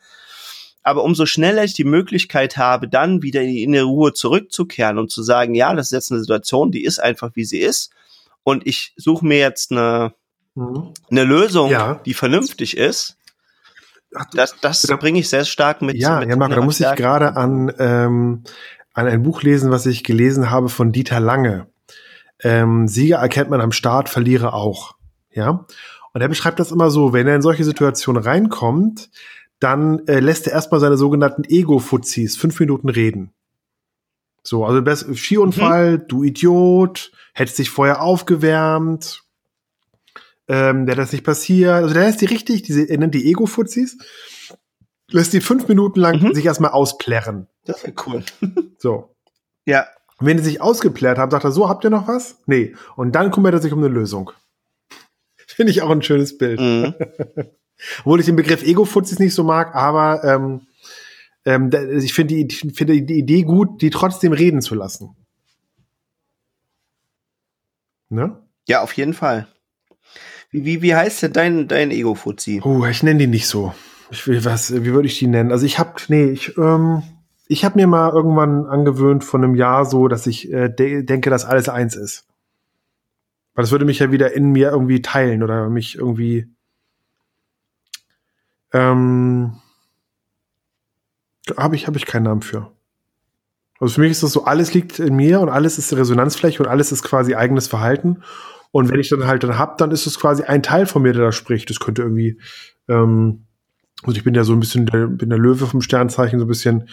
[0.84, 5.10] aber umso schneller ich die Möglichkeit habe, dann wieder in die innere Ruhe zurückzukehren und
[5.10, 7.90] zu sagen, ja, das ist jetzt eine Situation, die ist einfach, wie sie ist.
[8.44, 10.12] Und ich suche mir jetzt eine,
[10.54, 10.92] mhm.
[11.10, 11.94] eine Lösung, ja.
[12.04, 13.16] die vernünftig ist.
[14.32, 15.96] Das, das da, bringe ich sehr stark mit.
[15.96, 18.44] Ja, mit ja, Marco, da muss ich gerade an, ähm,
[18.92, 21.66] an ein Buch lesen, was ich gelesen habe von Dieter Lange.
[22.42, 24.96] Ähm, Sieger erkennt man am Start, Verlierer auch.
[25.32, 25.66] Ja.
[26.12, 29.10] Und er beschreibt das immer so, wenn er in solche Situationen reinkommt,
[29.64, 33.32] dann äh, lässt er erstmal seine sogenannten Ego-Fuzis fünf Minuten reden.
[34.42, 36.08] So, also das Skiunfall, mhm.
[36.08, 39.22] du Idiot, hättest dich vorher aufgewärmt,
[40.48, 41.70] ähm, der das nicht passiert.
[41.70, 43.96] Also der lässt die richtig, diese, er nennt die Ego-Fuzis,
[45.08, 46.34] lässt die fünf Minuten lang mhm.
[46.34, 47.48] sich erstmal ausplärren.
[47.64, 48.22] Das wäre cool.
[48.78, 49.16] so.
[49.64, 49.86] Ja.
[50.18, 52.36] Und wenn die sich ausgeplärt haben, sagt er, so, habt ihr noch was?
[52.44, 52.76] Nee.
[52.96, 54.30] Und dann kümmert er sich um eine Lösung.
[55.46, 56.60] Finde ich auch ein schönes Bild.
[56.60, 56.94] Mhm.
[58.00, 60.62] Obwohl ich den Begriff Ego-Fuzis nicht so mag, aber ähm,
[61.44, 65.16] ähm, ich finde die, find die Idee gut, die trotzdem reden zu lassen.
[68.08, 68.38] Ne?
[68.66, 69.46] Ja, auf jeden Fall.
[70.50, 72.60] Wie, wie, wie heißt denn dein, dein Ego-Fuzzi?
[72.64, 73.74] Oh, ich nenne die nicht so.
[74.10, 75.50] Ich will was, wie würde ich die nennen?
[75.50, 77.02] Also ich habe, nee, ich, ähm,
[77.48, 81.30] ich habe mir mal irgendwann angewöhnt von einem Jahr so, dass ich äh, de denke,
[81.30, 82.26] dass alles eins ist.
[83.54, 86.48] Weil das würde mich ja wieder in mir irgendwie teilen oder mich irgendwie
[88.74, 89.54] ähm,
[91.56, 92.70] habe ich, hab ich keinen Namen für.
[93.80, 96.68] Also für mich ist das so, alles liegt in mir und alles ist Resonanzfläche und
[96.68, 98.22] alles ist quasi eigenes Verhalten.
[98.70, 101.12] Und wenn ich dann halt dann hab, dann ist es quasi ein Teil von mir,
[101.12, 101.70] der da spricht.
[101.70, 102.40] Das könnte irgendwie,
[102.88, 103.44] ähm,
[104.02, 106.48] also ich bin ja so ein bisschen, der, bin der Löwe vom Sternzeichen, so ein
[106.48, 106.88] bisschen,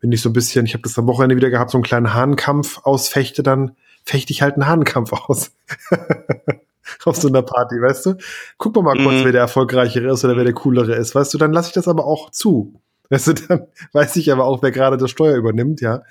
[0.00, 2.14] wenn ich so ein bisschen, ich habe das am Wochenende wieder gehabt, so einen kleinen
[2.14, 3.72] Hahnkampf ausfechte, dann
[4.04, 5.52] fechte ich halt einen Hahnkampf aus.
[7.04, 8.14] auf so einer Party, weißt du?
[8.56, 9.24] Guck mal, mal kurz, mhm.
[9.24, 11.38] wer der erfolgreichere ist oder wer der coolere ist, weißt du?
[11.38, 12.80] Dann lasse ich das aber auch zu.
[13.10, 16.02] Weißt du, dann weiß ich aber auch, wer gerade das Steuer übernimmt, ja.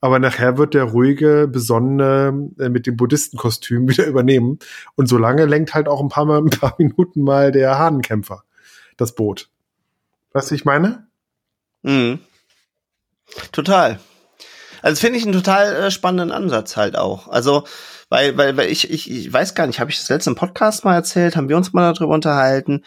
[0.00, 4.58] Aber nachher wird der ruhige, besonnene äh, mit dem Buddhistenkostüm wieder übernehmen.
[4.94, 8.44] Und solange lenkt halt auch ein paar, mal, ein paar Minuten mal der Hahnenkämpfer
[8.96, 9.48] das Boot.
[10.32, 11.06] Weißt du, ich meine?
[11.82, 12.20] Mhm.
[13.52, 13.98] Total.
[14.82, 17.28] Also finde ich einen total äh, spannenden Ansatz halt auch.
[17.28, 17.64] Also
[18.08, 20.84] Weil, weil, weil ich, ich, ich weiß gar nicht, habe ich das letzte im Podcast
[20.84, 22.84] mal erzählt, haben wir uns mal darüber unterhalten.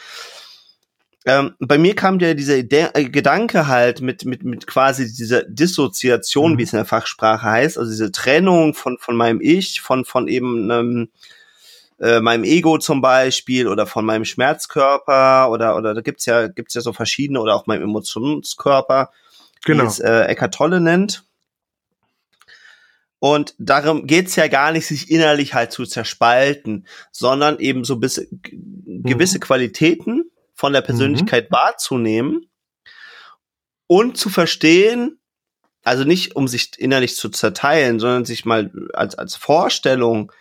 [1.26, 5.44] Ähm, bei mir kam ja dieser Ide äh, Gedanke halt mit, mit, mit quasi dieser
[5.44, 6.58] Dissoziation, mhm.
[6.58, 10.28] wie es in der Fachsprache heißt, also diese Trennung von, von meinem Ich, von, von
[10.28, 11.10] eben ähm,
[12.00, 16.74] äh, meinem Ego zum Beispiel oder von meinem Schmerzkörper oder, oder da gibt's ja, gibt's
[16.74, 19.12] ja so verschiedene oder auch meinem Emotionskörper,
[19.64, 19.84] genau.
[19.84, 21.24] wie es äh, Eckart Tolle nennt.
[23.24, 28.18] Und darum geht's ja gar nicht, sich innerlich halt zu zerspalten, sondern eben so bis
[28.18, 29.04] mhm.
[29.04, 31.54] gewisse Qualitäten von der Persönlichkeit mhm.
[31.54, 32.50] wahrzunehmen
[33.86, 35.20] und zu verstehen,
[35.84, 40.32] also nicht um sich innerlich zu zerteilen, sondern sich mal als, als Vorstellung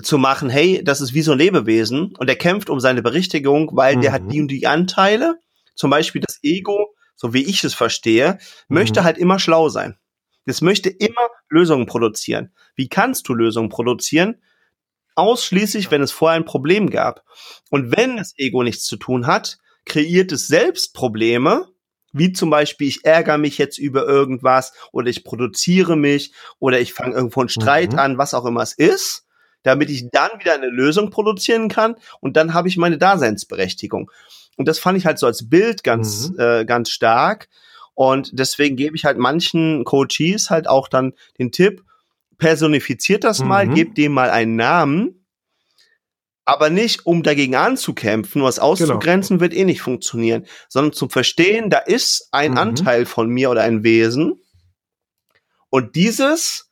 [0.00, 3.70] zu machen, hey, das ist wie so ein Lebewesen und er kämpft um seine Berichtigung,
[3.72, 4.02] weil mhm.
[4.02, 4.28] der hat mhm.
[4.28, 5.40] die und die Anteile.
[5.74, 8.38] Zum Beispiel das Ego, so wie ich es verstehe,
[8.68, 8.74] mhm.
[8.76, 9.98] möchte halt immer schlau sein.
[10.46, 12.52] Es möchte immer Lösungen produzieren.
[12.74, 14.40] Wie kannst du Lösungen produzieren?
[15.14, 17.24] Ausschließlich, wenn es vorher ein Problem gab.
[17.70, 21.68] Und wenn das Ego nichts zu tun hat, kreiert es selbst Probleme,
[22.12, 26.94] wie zum Beispiel, ich ärgere mich jetzt über irgendwas oder ich produziere mich oder ich
[26.94, 27.98] fange irgendwo einen Streit mhm.
[27.98, 29.26] an, was auch immer es ist
[29.66, 34.12] damit ich dann wieder eine Lösung produzieren kann und dann habe ich meine Daseinsberechtigung.
[34.56, 36.38] Und das fand ich halt so als Bild ganz, mhm.
[36.38, 37.48] äh, ganz stark.
[37.96, 41.82] Und deswegen gebe ich halt manchen Coaches halt auch dann den Tipp,
[42.36, 43.48] personifiziert das mhm.
[43.48, 45.26] mal, gebt dem mal einen Namen,
[46.44, 49.40] aber nicht, um dagegen anzukämpfen, was auszugrenzen, genau.
[49.40, 52.58] wird eh nicht funktionieren, sondern zum Verstehen, da ist ein mhm.
[52.58, 54.42] Anteil von mir oder ein Wesen.
[55.70, 56.65] Und dieses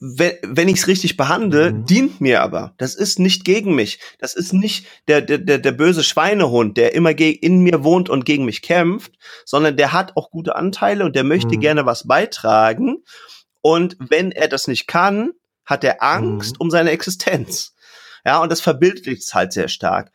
[0.00, 1.84] wenn, wenn ich es richtig behandle, mhm.
[1.84, 2.74] dient mir aber.
[2.78, 4.00] Das ist nicht gegen mich.
[4.18, 8.24] Das ist nicht der, der, der, der böse Schweinehund, der immer in mir wohnt und
[8.24, 9.12] gegen mich kämpft,
[9.44, 11.60] sondern der hat auch gute Anteile und der möchte mhm.
[11.60, 13.04] gerne was beitragen.
[13.60, 15.32] Und wenn er das nicht kann,
[15.66, 16.62] hat er Angst mhm.
[16.62, 17.74] um seine Existenz.
[18.24, 20.12] Ja, und das verbildlicht es halt sehr stark.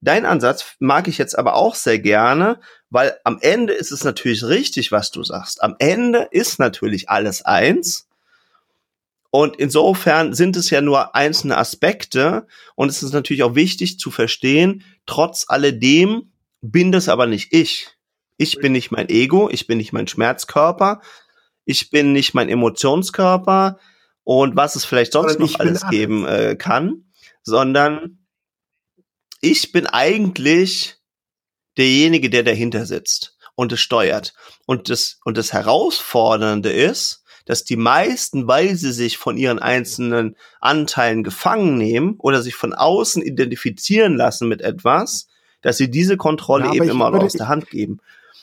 [0.00, 2.58] Dein Ansatz mag ich jetzt aber auch sehr gerne,
[2.88, 5.62] weil am Ende ist es natürlich richtig, was du sagst.
[5.62, 8.08] Am Ende ist natürlich alles eins.
[9.30, 14.10] Und insofern sind es ja nur einzelne Aspekte und es ist natürlich auch wichtig zu
[14.10, 17.88] verstehen, trotz alledem bin das aber nicht ich.
[18.36, 21.00] Ich bin nicht mein Ego, ich bin nicht mein Schmerzkörper,
[21.64, 23.78] ich bin nicht mein Emotionskörper
[24.24, 27.04] und was es vielleicht sonst noch alles geben äh, kann,
[27.42, 28.18] sondern
[29.40, 30.96] ich bin eigentlich
[31.76, 34.34] derjenige, der dahinter sitzt und es steuert.
[34.66, 37.19] Und das, und das Herausfordernde ist,
[37.50, 42.72] dass die meisten, weil sie sich von ihren einzelnen Anteilen gefangen nehmen oder sich von
[42.72, 45.26] außen identifizieren lassen mit etwas,
[45.60, 47.98] dass sie diese Kontrolle ja, eben immer aus der Hand geben.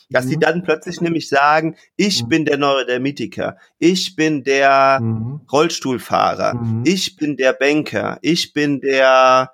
[0.09, 0.29] Dass mhm.
[0.29, 2.27] sie dann plötzlich nämlich sagen, ich mhm.
[2.27, 5.39] bin der Neurodermitiker, ich bin der mhm.
[5.49, 6.83] Rollstuhlfahrer, mhm.
[6.85, 9.53] ich bin der Banker, ich bin der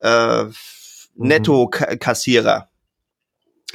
[0.00, 0.52] äh, mhm.
[1.16, 2.70] Netto-Kassierer.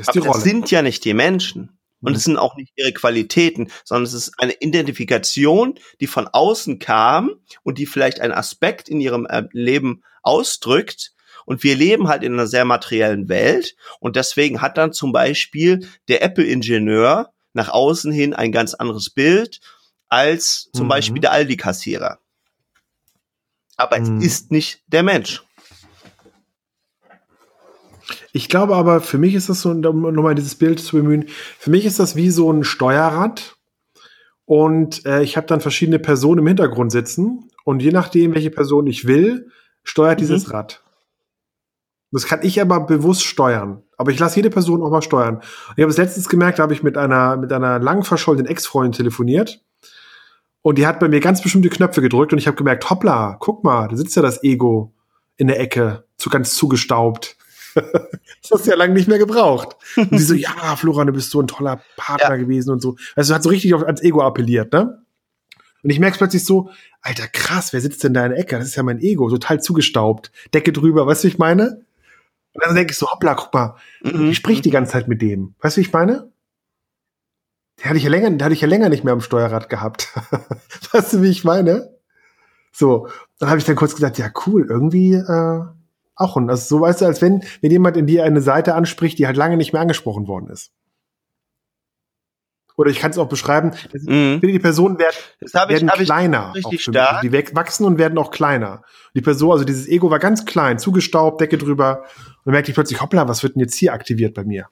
[0.08, 1.79] Aber das sind ja nicht die Menschen.
[2.02, 2.32] Und es mhm.
[2.32, 7.32] sind auch nicht ihre Qualitäten, sondern es ist eine Identifikation, die von außen kam
[7.64, 11.14] und die vielleicht einen Aspekt in ihrem äh, Leben ausdrückt.
[11.46, 13.76] Und wir leben halt in einer sehr materiellen Welt.
[14.00, 19.60] Und deswegen hat dann zum Beispiel der Apple-Ingenieur nach außen hin ein ganz anderes Bild
[20.08, 20.90] als zum mhm.
[20.90, 22.20] Beispiel der Aldi-Kassierer.
[23.78, 24.18] Aber mhm.
[24.18, 25.44] es ist nicht der Mensch.
[28.32, 31.26] Ich glaube aber, für mich ist das so, um nochmal dieses Bild zu bemühen,
[31.58, 33.56] für mich ist das wie so ein Steuerrad.
[34.46, 37.50] Und äh, ich habe dann verschiedene Personen im Hintergrund sitzen.
[37.66, 39.52] Und je nachdem, welche Person ich will,
[39.84, 40.22] steuert mhm.
[40.22, 40.84] dieses Rad.
[42.12, 43.84] Das kann ich aber bewusst steuern.
[43.98, 45.36] Aber ich lasse jede Person auch mal steuern.
[45.36, 48.48] Und ich habe es letztens gemerkt, da habe ich mit einer, mit einer lang verschollenen
[48.48, 49.62] Ex-Freundin telefoniert.
[50.62, 53.64] Und die hat bei mir ganz bestimmte Knöpfe gedrückt und ich habe gemerkt, hoppla, guck
[53.64, 54.94] mal, da sitzt ja das Ego
[55.38, 57.38] in der Ecke, zu ganz zugestaubt.
[57.76, 59.76] das hast du ja lange nicht mehr gebraucht.
[59.96, 62.38] Und sie so, ja, Florian, du bist so ein toller Partner ja.
[62.38, 62.96] gewesen und so.
[63.16, 65.04] Also hat so richtig auf, ans Ego appelliert, ne?
[65.82, 66.70] Und ich merke plötzlich so,
[67.02, 68.58] Alter, krass, wer sitzt denn da in der Ecke?
[68.58, 70.32] Das ist ja mein Ego, total zugestaubt.
[70.54, 71.86] Decke drüber, weißt du, wie ich meine?
[72.54, 74.30] Und dann denke ich so, hoppla, guck mal, mhm.
[74.30, 75.56] ich sprich die ganze Zeit mit dem.
[75.62, 76.32] Weißt du, wie ich meine?
[77.80, 80.10] Den hatte ich ja länger, den hatte ich ja länger nicht mehr am Steuerrad gehabt.
[80.92, 81.96] weißt du, wie ich meine?
[82.72, 83.08] So,
[83.40, 85.62] dann habe ich dann kurz gesagt, ja, cool, irgendwie, äh,
[86.20, 88.76] auch und das ist so, weißt du, als wenn, wenn jemand in dir eine Seite
[88.76, 90.72] anspricht, die halt lange nicht mehr angesprochen worden ist.
[92.76, 94.40] Oder ich kann es auch beschreiben, mhm.
[94.42, 95.16] die Personen werden,
[95.68, 96.54] werden ich, kleiner.
[96.56, 97.22] Richtig stark.
[97.22, 98.84] Die wachsen und werden auch kleiner.
[99.16, 102.04] Die Person, also dieses Ego war ganz klein, zugestaubt, Decke drüber.
[102.06, 104.68] Und dann merkte ich plötzlich, hoppla, was wird denn jetzt hier aktiviert bei mir?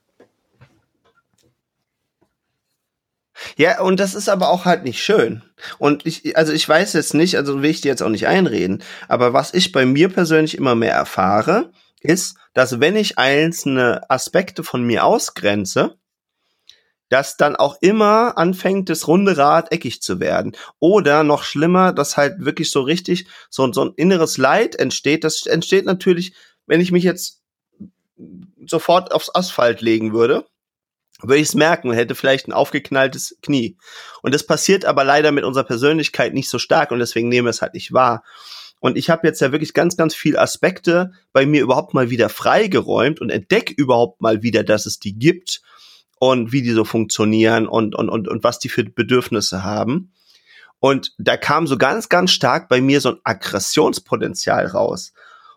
[3.56, 5.44] Ja, und das ist aber auch halt nicht schön.
[5.78, 8.84] Und ich, also ich weiß jetzt nicht, also will ich dir jetzt auch nicht einreden,
[9.08, 11.72] aber was ich bei mir persönlich immer mehr erfahre,
[12.02, 15.98] ist, dass wenn ich einzelne Aspekte von mir ausgrenze,
[17.10, 20.56] dass dann auch immer anfängt, das runde Rad eckig zu werden.
[20.80, 25.24] Oder noch schlimmer, dass halt wirklich so richtig so, so ein inneres Leid entsteht.
[25.24, 26.34] Das entsteht natürlich,
[26.66, 27.42] wenn ich mich jetzt
[28.66, 30.46] sofort aufs Asphalt legen würde,
[31.22, 33.78] würde ich es merken und hätte vielleicht ein aufgeknalltes Knie.
[34.22, 37.52] Und das passiert aber leider mit unserer Persönlichkeit nicht so stark und deswegen nehmen wir
[37.52, 38.24] es halt nicht wahr.
[38.80, 42.30] Und ich habe jetzt ja wirklich ganz, ganz viele Aspekte bei mir überhaupt mal wieder
[42.30, 45.62] freigeräumt und entdecke überhaupt mal wieder, dass es die gibt
[46.20, 50.12] und wie die so funktionieren und, und, und, und was die für Bedürfnisse haben.
[50.80, 55.14] Und da kam so ganz, ganz stark bei mir so ein Aggressionspotenzial raus.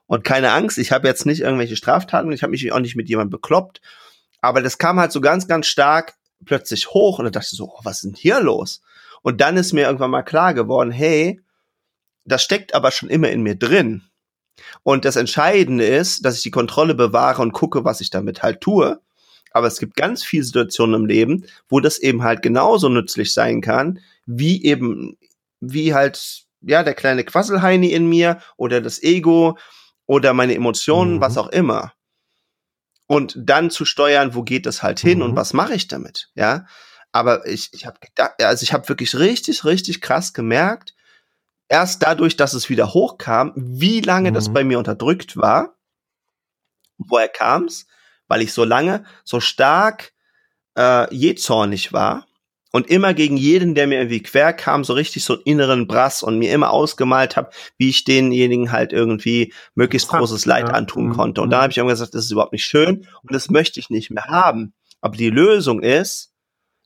[0.07, 3.09] Und keine Angst, ich habe jetzt nicht irgendwelche Straftaten, ich habe mich auch nicht mit
[3.09, 3.81] jemandem bekloppt,
[4.41, 6.15] aber das kam halt so ganz, ganz stark
[6.45, 8.81] plötzlich hoch und da dachte ich so, oh, was ist denn hier los?
[9.23, 11.41] Und dann ist mir irgendwann mal klar geworden, hey,
[12.25, 14.03] das steckt aber schon immer in mir drin.
[14.83, 18.61] Und das Entscheidende ist, dass ich die Kontrolle bewahre und gucke, was ich damit halt
[18.61, 19.01] tue.
[19.53, 23.61] Aber es gibt ganz viele Situationen im Leben, wo das eben halt genauso nützlich sein
[23.61, 25.19] kann, wie eben,
[25.61, 29.59] wie halt, ja, der kleine Quasselheini in mir oder das Ego
[30.07, 31.21] oder meine Emotionen, mhm.
[31.21, 31.93] was auch immer.
[33.11, 35.25] Und dann zu steuern, wo geht das halt hin mhm.
[35.25, 36.67] und was mache ich damit, ja.
[37.11, 37.99] Aber ich, ich habe
[38.41, 40.95] also ich habe wirklich richtig, richtig krass gemerkt,
[41.69, 44.35] erst dadurch, dass es wieder hochkam, wie lange mhm.
[44.35, 45.77] das bei mir unterdrückt war.
[46.99, 47.87] Woher kam's?
[48.31, 50.13] weil ich so lange so stark
[50.79, 52.27] äh, jähzornig war
[52.73, 56.23] und immer gegen jeden, der mir irgendwie quer kam, so richtig so einen inneren Brass
[56.23, 60.75] und mir immer ausgemalt habe, wie ich denjenigen halt irgendwie möglichst großes Leid ja.
[60.75, 61.13] antun mhm.
[61.13, 61.41] konnte.
[61.41, 61.51] Und mhm.
[61.53, 64.11] da habe ich immer gesagt, das ist überhaupt nicht schön und das möchte ich nicht
[64.11, 64.73] mehr haben.
[65.01, 66.33] Aber die Lösung ist,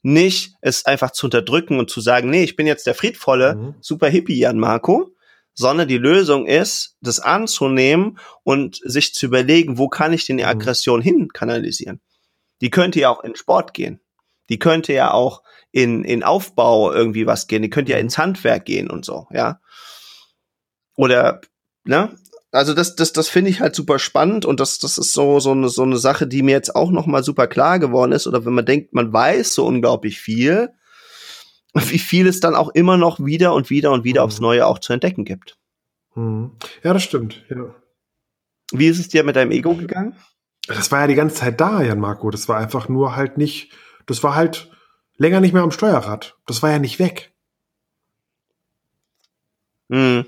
[0.03, 3.75] nicht es einfach zu unterdrücken und zu sagen, nee, ich bin jetzt der friedvolle, mhm.
[3.81, 5.15] super Hippie Jan Marco,
[5.55, 10.43] sondern die Lösung ist, das anzunehmen und sich zu überlegen, wo kann ich denn die
[10.43, 10.51] mhm.
[10.51, 12.01] Aggression hin kanalisieren.
[12.61, 14.01] Die könnte ja auch in Sport gehen.
[14.51, 15.43] Die könnte ja auch
[15.75, 17.63] in, in Aufbau irgendwie was gehen.
[17.63, 18.05] Die könnte ja mhm.
[18.05, 19.61] ins Handwerk gehen und so, ja.
[20.95, 21.41] Oder,
[21.83, 22.17] ne?
[22.53, 25.51] Also das, das, das finde ich halt super spannend und das, das ist so, so
[25.51, 28.29] eine, so eine Sache, die mir jetzt auch noch mal super klar geworden ist.
[28.29, 30.71] Oder wenn man denkt, man weiß so unglaublich viel,
[31.75, 34.27] wie viel es dann auch immer noch wieder und wieder und wieder mhm.
[34.27, 35.59] aufs Neue auch zu entdecken gibt.
[36.15, 36.53] Mhm.
[36.85, 37.43] Ja, das stimmt.
[37.51, 37.75] Ja.
[38.71, 40.15] Wie ist es dir mit deinem Ego gegangen?
[40.69, 42.31] Das war ja die ganze Zeit da, Jan Marco.
[42.31, 43.73] Das war einfach nur halt nicht,
[44.07, 44.71] das war halt
[45.17, 46.37] länger nicht mehr am Steuerrad.
[46.47, 47.33] Das war ja nicht weg.
[49.89, 50.27] Mhm.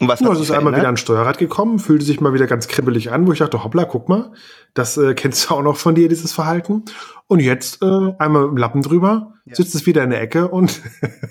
[0.00, 2.68] Und was ja, es ist einmal wieder an Steuerrad gekommen, fühlte sich mal wieder ganz
[2.68, 4.32] kribbelig an, wo ich dachte, hoppla, guck mal,
[4.72, 6.86] das äh, kennst du auch noch von dir, dieses Verhalten.
[7.26, 9.54] Und jetzt äh, einmal im Lappen drüber, ja.
[9.54, 10.80] sitzt es wieder in der Ecke und,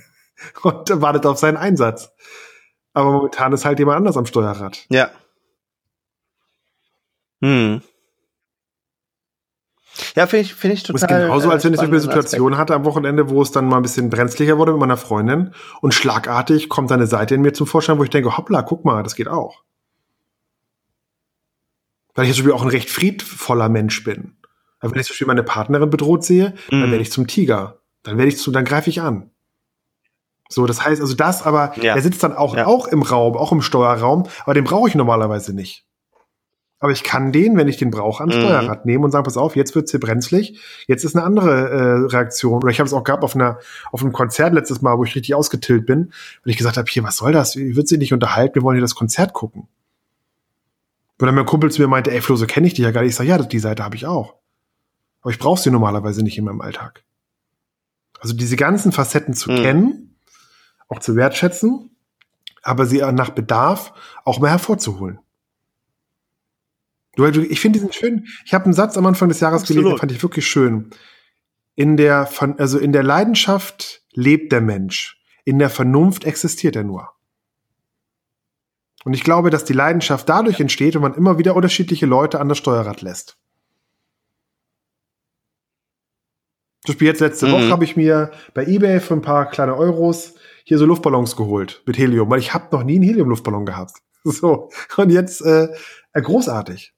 [0.61, 2.11] und wartet auf seinen Einsatz.
[2.93, 4.85] Aber momentan ist halt jemand anders am Steuerrad.
[4.89, 5.09] Ja.
[7.41, 7.81] Hm.
[10.15, 10.93] Ja, finde ich, finde ich total.
[10.93, 12.59] Das ist genauso, als wenn ich so eine Situation Aspekt.
[12.59, 15.93] hatte am Wochenende, wo es dann mal ein bisschen brenzlicher wurde mit meiner Freundin und
[15.93, 19.15] schlagartig kommt eine Seite in mir zum Vorschein, wo ich denke, hoppla, guck mal, das
[19.15, 19.63] geht auch.
[22.15, 24.35] Weil ich jetzt schon auch ein recht friedvoller Mensch bin.
[24.79, 26.81] Aber wenn ich zum Beispiel meine Partnerin bedroht sehe, mhm.
[26.81, 27.79] dann werde ich zum Tiger.
[28.03, 29.31] Dann werde ich zu, dann greife ich an.
[30.49, 31.95] So, das heißt also das, aber ja.
[31.95, 32.65] er sitzt dann auch, ja.
[32.65, 35.85] auch im Raum, auch im Steuerraum, aber den brauche ich normalerweise nicht.
[36.79, 38.41] Aber ich kann den, wenn ich den brauche, ans mhm.
[38.41, 42.05] Steuerrad nehmen und sagen, pass auf, jetzt wird's hier brenzlig, jetzt ist eine andere äh,
[42.07, 42.63] Reaktion.
[42.63, 43.59] Oder ich habe es auch gehabt auf einer
[43.91, 46.11] auf einem Konzert letztes Mal, wo ich richtig ausgetillt bin,
[46.43, 47.55] weil ich gesagt habe, hier, was soll das?
[47.55, 49.67] Ich würde sie nicht unterhalten, wir wollen hier das Konzert gucken.
[51.19, 53.01] Und dann mein Kumpel zu mir meinte, ey Flo, so kenne ich dich ja gar
[53.01, 53.09] nicht.
[53.09, 54.35] Ich sage, ja, die Seite habe ich auch.
[55.21, 57.03] Aber ich brauche sie normalerweise nicht in meinem Alltag.
[58.21, 59.55] Also diese ganzen Facetten zu mhm.
[59.57, 60.15] kennen,
[60.87, 61.91] auch zu wertschätzen,
[62.63, 65.19] aber sie nach Bedarf auch mal hervorzuholen.
[67.27, 68.27] Ich finde diesen schön.
[68.45, 69.83] Ich habe einen Satz am Anfang des Jahres Absolut.
[69.83, 70.89] gelesen, den fand ich wirklich schön.
[71.75, 75.21] In der, also in der Leidenschaft lebt der Mensch.
[75.45, 77.09] In der Vernunft existiert er nur.
[79.05, 82.49] Und ich glaube, dass die Leidenschaft dadurch entsteht, wenn man immer wieder unterschiedliche Leute an
[82.49, 83.37] das Steuerrad lässt.
[86.85, 87.51] Zum Beispiel jetzt letzte mhm.
[87.51, 91.81] Woche habe ich mir bei eBay für ein paar kleine Euros hier so Luftballons geholt
[91.85, 93.97] mit Helium, weil ich habe noch nie einen Heliumluftballon gehabt.
[94.25, 95.69] So und jetzt äh,
[96.13, 96.93] großartig.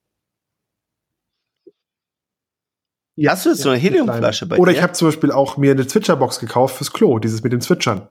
[3.16, 4.62] Ja, Hast du jetzt ja, so eine Heliumflasche bei dir?
[4.62, 7.62] Oder ich habe zum Beispiel auch mir eine Zwitscherbox gekauft fürs Klo, dieses mit dem
[7.62, 8.08] Zwitschern.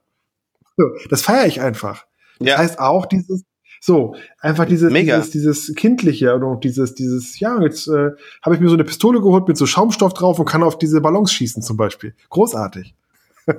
[1.09, 2.07] Das feiere ich einfach.
[2.38, 2.59] Das ja.
[2.59, 3.44] heißt auch dieses,
[3.82, 8.11] So, einfach dieses, dieses, dieses kindliche und dieses, dieses, ja, jetzt äh,
[8.42, 11.01] habe ich mir so eine Pistole geholt mit so Schaumstoff drauf und kann auf diese
[11.01, 12.14] Ballons schießen zum Beispiel.
[12.28, 12.94] Großartig.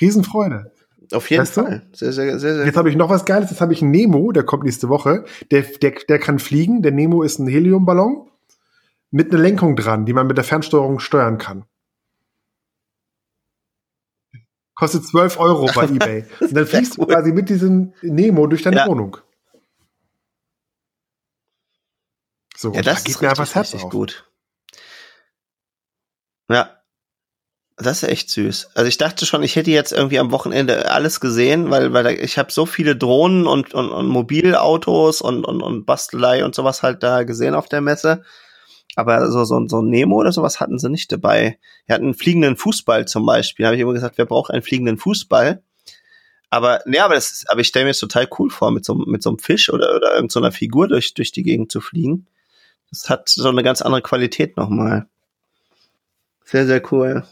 [0.00, 0.72] Riesenfreude.
[1.12, 1.82] Auf jeden weißt Fall.
[1.92, 2.66] Sehr, sehr, sehr, sehr.
[2.66, 3.50] Jetzt habe ich noch was Geiles.
[3.50, 5.24] Jetzt habe ich einen Nemo, der kommt nächste Woche.
[5.52, 6.82] Der, der, der kann fliegen.
[6.82, 8.28] Der Nemo ist ein Heliumballon
[9.12, 11.66] mit einer Lenkung dran, die man mit der Fernsteuerung steuern kann.
[14.74, 16.24] Kostet 12 Euro bei eBay.
[16.40, 18.86] Und dann fliegst du quasi mit diesem Nemo durch deine ja.
[18.86, 19.18] Wohnung.
[22.56, 23.90] So, ja, das da geht mir einfach das Herz auf.
[23.90, 24.28] gut.
[26.48, 26.78] Ja.
[27.76, 28.70] Das ist echt süß.
[28.74, 32.38] Also ich dachte schon, ich hätte jetzt irgendwie am Wochenende alles gesehen, weil, weil ich
[32.38, 37.02] habe so viele Drohnen und, und, und Mobilautos und, und, und Bastelei und sowas halt
[37.02, 38.22] da gesehen auf der Messe.
[38.94, 41.58] Aber so, so, so ein Nemo oder sowas hatten sie nicht dabei.
[41.86, 43.64] Wir hatten einen fliegenden Fußball zum Beispiel.
[43.64, 45.62] Da habe ich immer gesagt, wer braucht einen fliegenden Fußball?
[46.50, 49.22] Aber, ne, aber das, aber ich stelle mir das total cool vor, mit so, mit
[49.22, 52.26] so einem Fisch oder, oder irgendeiner so Figur durch, durch die Gegend zu fliegen.
[52.90, 55.06] Das hat so eine ganz andere Qualität nochmal.
[56.44, 57.24] Sehr, sehr cool.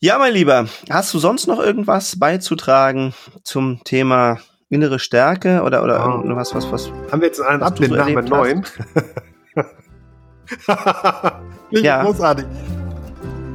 [0.00, 3.14] Ja, mein Lieber, hast du sonst noch irgendwas beizutragen
[3.44, 6.22] zum Thema innere Stärke oder, oder oh.
[6.22, 6.90] irgendwas, was, was.
[7.10, 8.64] Haben wir jetzt einen so nach mit neun?
[11.70, 12.04] ja.
[12.04, 12.44] Großartig.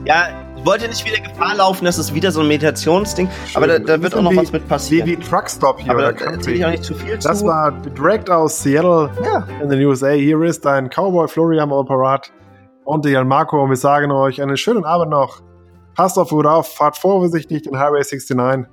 [0.06, 3.58] Ja, ich wollte nicht wieder Gefahr laufen, dass es wieder so ein Meditationsding, Schön.
[3.58, 5.08] aber da, da wird auch noch wie, was mit passieren.
[5.08, 5.92] Wie, wie Truckstop hier.
[5.92, 7.30] Aber da erzähle ich auch nicht zu viel das zu.
[7.30, 9.48] Das war direkt aus Seattle ja.
[9.62, 10.10] in den USA.
[10.10, 12.32] Hier ist dein Cowboy Florian Apparat
[12.86, 15.42] und Jan Marco und wir sagen euch einen schönen Abend noch.
[15.96, 18.68] Passt auf gut auf, fahrt vorsichtig den Highway 69.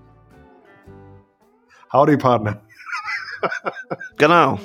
[1.92, 2.56] Howdy, Partner.
[4.16, 4.60] genau.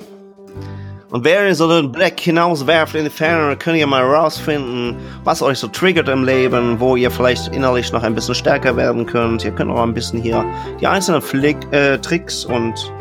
[1.09, 5.41] Und wer ihr so den Black hinauswerft in die Ferne, könnt ihr mal rausfinden, was
[5.41, 9.43] euch so triggert im Leben, wo ihr vielleicht innerlich noch ein bisschen stärker werden könnt.
[9.43, 10.45] Ihr könnt auch ein bisschen hier
[10.79, 12.93] die einzelnen Flick, äh, Tricks und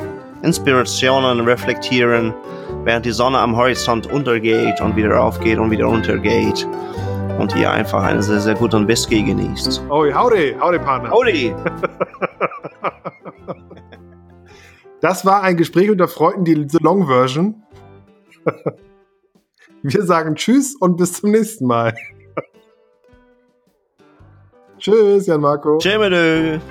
[0.42, 2.32] Inspirationen reflektieren,
[2.84, 6.66] während die Sonne am Horizont untergeht und wieder aufgeht und wieder untergeht.
[7.38, 9.82] Und ihr einfach einen sehr, sehr guten Whisky genießt.
[9.90, 11.10] Oh, howdy, howdy, Partner.
[11.10, 11.54] Howdy.
[15.04, 17.62] Das war ein Gespräch unter Freunden, die Long Version.
[19.82, 21.94] Wir sagen Tschüss und bis zum nächsten Mal.
[24.78, 25.76] Tschüss, Jan Marco.
[25.76, 26.62] Tschüss.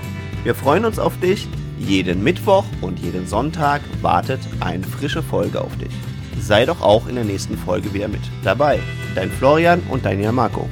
[0.43, 1.47] Wir freuen uns auf dich.
[1.77, 5.93] Jeden Mittwoch und jeden Sonntag wartet eine frische Folge auf dich.
[6.39, 8.79] Sei doch auch in der nächsten Folge wieder mit dabei.
[9.15, 10.69] Dein Florian und dein Jan Marco.